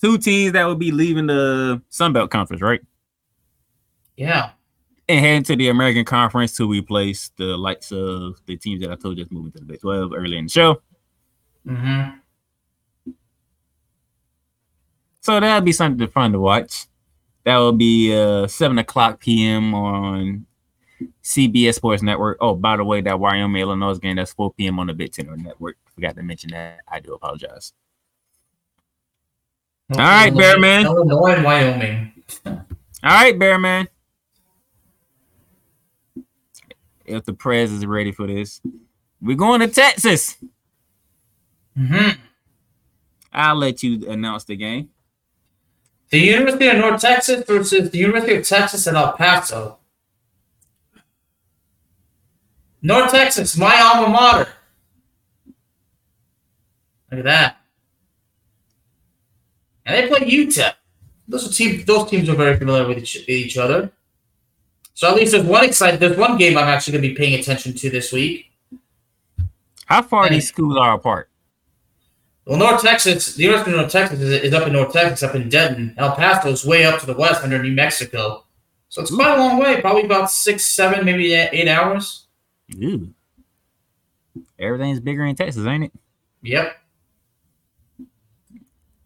[0.01, 2.82] Two teams that would be leaving the Sun Belt Conference, right?
[4.17, 4.49] Yeah.
[5.07, 8.95] And heading to the American Conference to replace the likes of the teams that I
[8.95, 10.82] told you just moving to the Big 12 early in the show.
[11.67, 12.17] Mm-hmm.
[15.22, 16.88] So that'll be something fun to watch.
[17.43, 19.74] That will be uh 7 o'clock p.m.
[19.74, 20.45] on
[21.24, 22.38] CBS Sports Network.
[22.41, 24.80] Oh, by the way, that Wyoming Illinois game that's 4 p.m.
[24.80, 25.78] on the Big Ten Network.
[25.95, 26.80] Forgot to mention that.
[26.88, 27.74] I do apologize.
[29.91, 30.86] All right, Bear Man.
[30.86, 32.13] Illinois and Wyoming.
[32.45, 32.63] All
[33.03, 33.88] right, Bear Man.
[37.05, 38.61] If the press is ready for this,
[39.22, 40.38] we're going to Texas.
[41.78, 42.22] Mm-hmm.
[43.34, 44.89] I'll let you announce the game.
[46.12, 49.78] The University of North Texas versus the University of Texas at El Paso.
[52.82, 54.49] North Texas, my alma mater.
[57.12, 57.57] Look at that.
[59.86, 60.74] And they play UTEP.
[61.28, 63.91] Those are team, those teams are very familiar with each, with each other.
[64.93, 65.99] So at least there's one excited.
[65.99, 68.51] There's one game I'm actually going to be paying attention to this week.
[69.86, 70.36] How far Hey.
[70.36, 71.30] these schools are apart?
[72.52, 75.36] Well, North Texas, the University of North Texas is, is up in North Texas, up
[75.36, 75.95] in Denton.
[75.97, 78.43] El Paso is way up to the west under New Mexico.
[78.89, 82.26] So it's quite a long way, probably about six, seven, maybe eight hours.
[82.76, 83.14] Ooh.
[84.60, 85.93] Everything's bigger in Texas, ain't it?
[86.41, 86.76] Yep.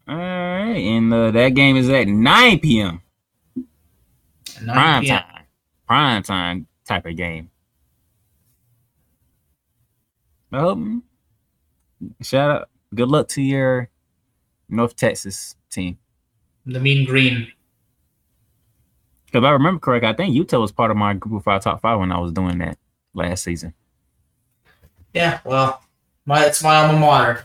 [0.08, 3.00] All right, and uh, that game is at 9 p.m.
[3.54, 5.18] 9 prime p.m.
[5.20, 5.44] time,
[5.86, 7.50] prime time type of game.
[10.50, 11.04] Um,
[12.22, 13.90] shout out, good luck to your
[14.68, 15.98] North Texas team.
[16.64, 17.52] The Mean Green.
[19.32, 21.82] If I remember correct, I think UTEP was part of my group of five top
[21.82, 22.78] five when I was doing that
[23.14, 23.74] last season.
[25.12, 25.82] Yeah, well,
[26.24, 27.44] my it's my alma mater.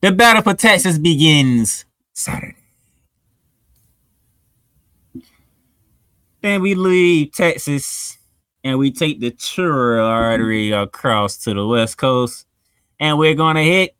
[0.00, 2.56] The battle for Texas begins Saturday.
[6.40, 8.18] Then we leave Texas
[8.64, 12.46] and we take the tour artery across to the west coast,
[13.02, 13.96] and we're gonna hit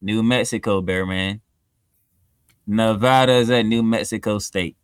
[0.00, 1.40] New Mexico, Bear Man.
[2.68, 4.76] Nevada is at New Mexico State.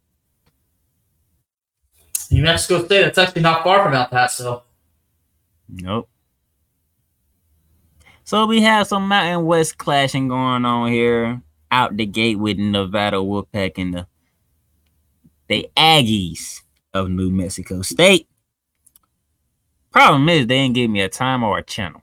[2.33, 3.03] New Mexico State.
[3.03, 4.65] That's actually not far from El Paso.
[5.69, 6.09] Nope.
[8.25, 11.41] So we have some Mountain West clashing going on here.
[11.71, 14.07] Out the gate with Nevada Wolfpack and the
[15.47, 18.27] the Aggies of New Mexico State.
[19.93, 22.03] Problem is they didn't give me a time or a channel.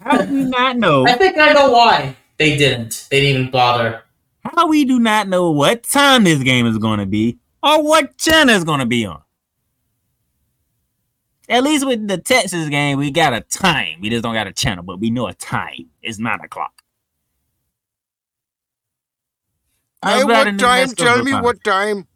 [0.00, 1.06] How do we not know?
[1.06, 3.06] I think I know why they didn't.
[3.10, 4.02] They didn't even bother.
[4.44, 8.16] How we do not know what time this game is going to be or what
[8.16, 9.22] channel it's going to be on?
[11.48, 14.00] At least with the Texas game, we got a time.
[14.00, 15.90] We just don't got a channel, but we know a time.
[16.02, 16.82] It's nine o'clock.
[20.04, 20.88] Hey, Nevada, what time?
[20.90, 22.06] Tell me what time.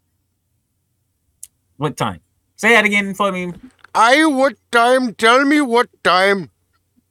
[1.76, 2.20] What time?
[2.56, 3.52] Say that again for me.
[3.94, 5.14] I what time?
[5.14, 6.50] Tell me what time.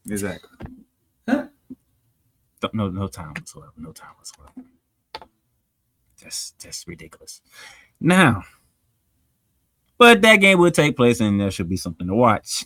[0.09, 0.49] Exactly.
[1.27, 1.47] Huh?
[2.73, 3.71] No, no time whatsoever.
[3.77, 4.51] No time whatsoever.
[6.21, 7.41] That's that's ridiculous.
[7.99, 8.43] Now,
[9.97, 12.65] but that game will take place, and there should be something to watch.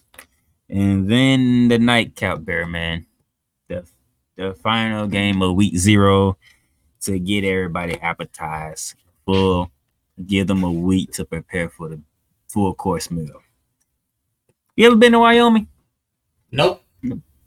[0.70, 3.05] And then the nightcap, Bear Man,
[3.68, 3.86] the
[4.36, 6.38] the final game of week zero
[7.01, 8.95] to get everybody appetized,
[9.26, 9.72] full,
[10.26, 12.01] give them a week to prepare for the
[12.47, 13.43] full course meal.
[14.76, 15.67] You ever been to Wyoming?
[16.51, 16.84] Nope.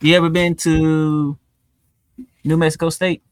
[0.01, 1.37] You ever been to
[2.45, 3.22] New Mexico State?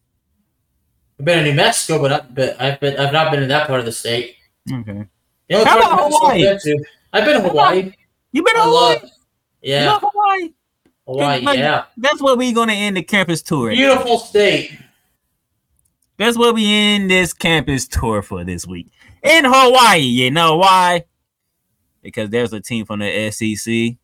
[1.19, 3.67] I've been in New Mexico, but, I, but I've been I've not been in that
[3.67, 4.35] part of the state.
[4.69, 5.05] Okay.
[5.47, 7.91] The only How about Mexico I've been to- I've been to Hawaii.
[8.33, 8.93] You been to Hawaii?
[8.95, 9.01] love.
[9.03, 9.09] You
[9.73, 10.49] Yeah, Hawaii?
[11.07, 11.41] Hawaii.
[11.41, 13.69] Like, Yeah, That's where we're gonna end the campus tour.
[13.69, 14.77] beautiful state.
[16.17, 18.87] That's where we end this campus tour for this week.
[19.23, 19.99] In Hawaii.
[19.99, 21.05] You know why?
[22.05, 23.97] Because there's a team from the SEC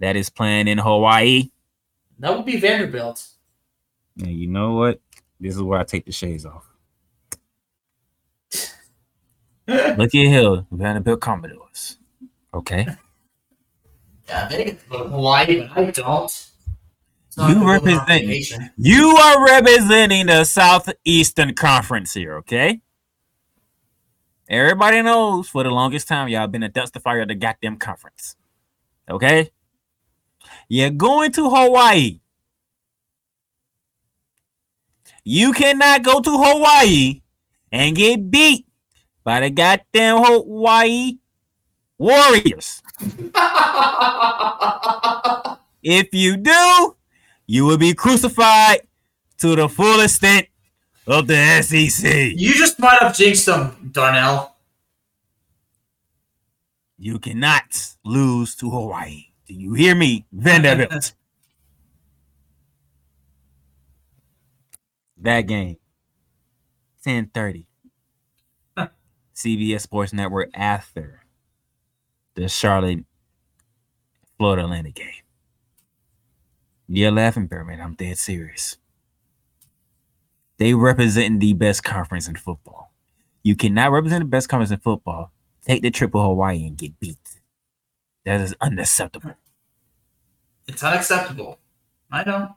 [0.00, 1.50] that is playing in Hawaii.
[2.18, 3.24] That would be Vanderbilt.
[4.18, 5.00] And you know what?
[5.38, 6.66] This is where I take the shades off.
[9.66, 11.96] Look at here, Vanderbilt Commodores.
[12.52, 12.86] Okay.
[14.28, 16.46] Yeah, they go to Hawaii, but I don't.
[17.38, 22.80] You represent- You are representing the Southeastern Conference here, okay?
[24.50, 28.34] Everybody knows for the longest time y'all been a dumpster fire of the goddamn conference.
[29.08, 29.52] Okay?
[30.68, 32.18] You're going to Hawaii.
[35.22, 37.22] You cannot go to Hawaii
[37.70, 38.66] and get beat
[39.22, 41.18] by the goddamn Hawaii
[41.96, 42.82] Warriors.
[45.82, 46.96] If you do,
[47.46, 48.80] you will be crucified
[49.38, 50.49] to the full extent
[51.10, 52.32] of the SEC.
[52.36, 54.54] you just might have jinxed them, Darnell.
[56.98, 59.26] You cannot lose to Hawaii.
[59.46, 61.12] Do you hear me, Vanderbilt?
[65.16, 65.78] that game,
[67.02, 67.66] ten thirty,
[69.34, 71.24] CBS Sports Network after
[72.34, 73.04] the Charlotte
[74.38, 75.06] Florida Atlantic game.
[76.86, 77.80] You're laughing, Bearman.
[77.80, 78.76] I'm dead serious.
[80.60, 82.92] They represent the best conference in football.
[83.42, 85.32] You cannot represent the best conference in football.
[85.64, 87.16] Take the trip to Hawaii and get beat.
[88.26, 89.36] That is unacceptable.
[90.68, 91.58] It's unacceptable.
[92.12, 92.56] I know.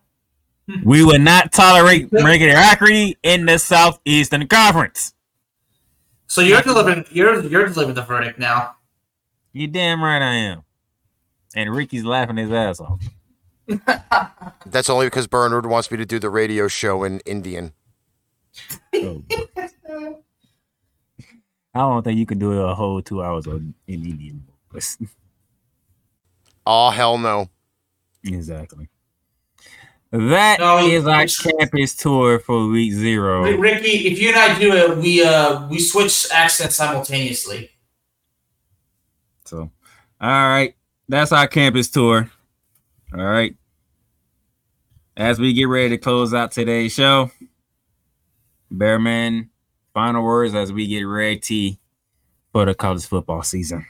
[0.68, 0.84] Hmm.
[0.84, 5.14] We will not tolerate mediocrity in the Southeastern Conference.
[6.28, 8.76] So you're delivering you're you're delivering the verdict now.
[9.54, 10.64] You damn right I am.
[11.56, 13.02] And Ricky's laughing his ass off.
[14.66, 17.72] That's only because Bernard wants me to do the radio show in Indian.
[18.96, 19.24] Oh,
[21.76, 24.46] I don't think you can do it a whole two hours on in Indian.
[26.66, 27.50] Oh hell no.
[28.24, 28.88] exactly.
[30.12, 33.52] That No, is our campus tour for week zero.
[33.58, 37.72] Ricky, if you and I do it, we uh we switch accents simultaneously.
[39.46, 39.72] So,
[40.22, 40.76] all right,
[41.10, 42.30] that's our campus tour.
[43.14, 43.56] All right.
[45.18, 47.30] As we get ready to close out today's show,
[48.74, 49.50] Bearman,
[49.94, 51.80] final words as we get ready
[52.52, 53.86] for the college football season.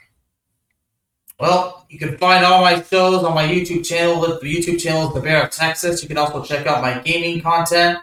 [1.40, 4.22] Well, you can find all my shows on my YouTube channel.
[4.22, 6.02] The YouTube channel is The Bear of Texas.
[6.02, 7.98] You can also check out my gaming content.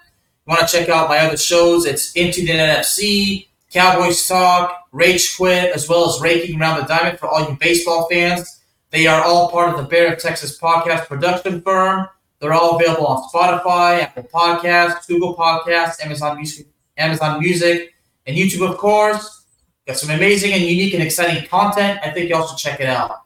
[0.47, 1.87] You want to check out my other shows?
[1.87, 7.19] It's Into the NFC, Cowboys Talk, Rage Quit, as well as Raking Around the Diamond
[7.19, 8.61] for all you baseball fans.
[8.91, 12.09] They are all part of the Bear of Texas podcast production firm.
[12.41, 16.67] They're all available on Spotify, Apple Podcasts, Google Podcasts, Amazon Music,
[16.97, 17.95] Amazon Music,
[18.27, 19.45] and YouTube, of course.
[19.87, 22.01] Got some amazing and unique and exciting content.
[22.03, 23.25] I think you all should check it out.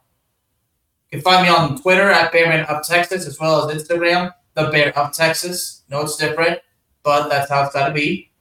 [1.09, 4.69] You can find me on Twitter at Bearman of Texas, as well as Instagram, the
[4.69, 5.83] Bear of Texas.
[5.89, 6.59] No, it's different,
[7.03, 8.31] but that's how it's got to be.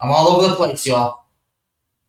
[0.00, 1.26] I'm all over the place, y'all.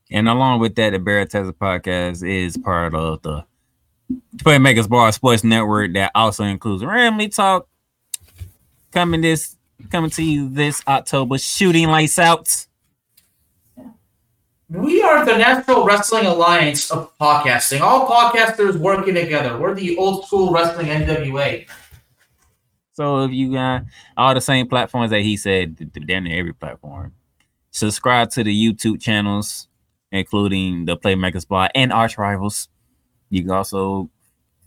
[0.09, 3.45] And along with that, the Bear Texas podcast is part of the
[4.37, 7.67] Playmakers Bar Sports Network that also includes Ramley Talk
[8.91, 9.55] coming this
[9.89, 12.67] coming to you this October, shooting lights out.
[14.69, 17.81] We are the National Wrestling Alliance of podcasting.
[17.81, 19.57] All podcasters working together.
[19.59, 21.67] We're the old school wrestling NWA.
[22.93, 23.83] So if you got
[24.17, 27.13] all the same platforms that he said, damn near every platform,
[27.71, 29.67] subscribe to the YouTube channels,
[30.11, 32.69] including the Playmakers Bar and Arch Rivals.
[33.33, 34.09] You can also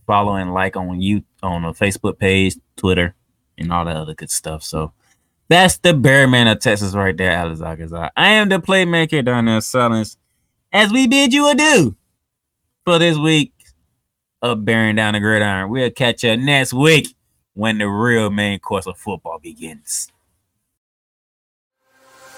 [0.06, 3.14] follow and like on you on the Facebook page, Twitter,
[3.58, 4.62] and all that other good stuff.
[4.62, 4.92] So
[5.48, 7.60] that's the Bearman of Texas right there, Alex.
[7.62, 10.16] I am the playmaker down there, Sallins.
[10.72, 11.96] As we bid you adieu
[12.84, 13.52] for this week
[14.42, 15.70] of bearing down the gridiron.
[15.70, 17.14] We'll catch you next week
[17.54, 20.10] when the real main course of football begins.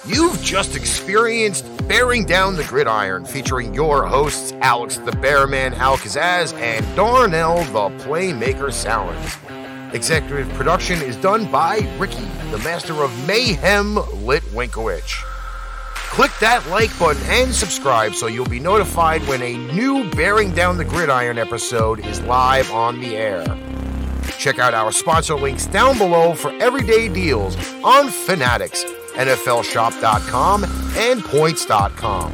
[0.08, 6.54] You've just experienced Bearing Down the Gridiron, featuring your hosts Alex the Bearman Al Kazzaz
[6.54, 9.92] and Darnell the Playmaker Sallins.
[9.92, 15.22] Executive production is done by Ricky, the master of mayhem, Litwinkowich.
[15.94, 20.78] Click that like button and subscribe so you'll be notified when a new Bearing Down
[20.78, 23.44] the Gridiron episode is live on the air.
[24.38, 28.84] Check out our sponsor links down below for everyday deals on Fanatics,
[29.18, 30.64] NFLShop.com,
[30.96, 32.32] and Points.com.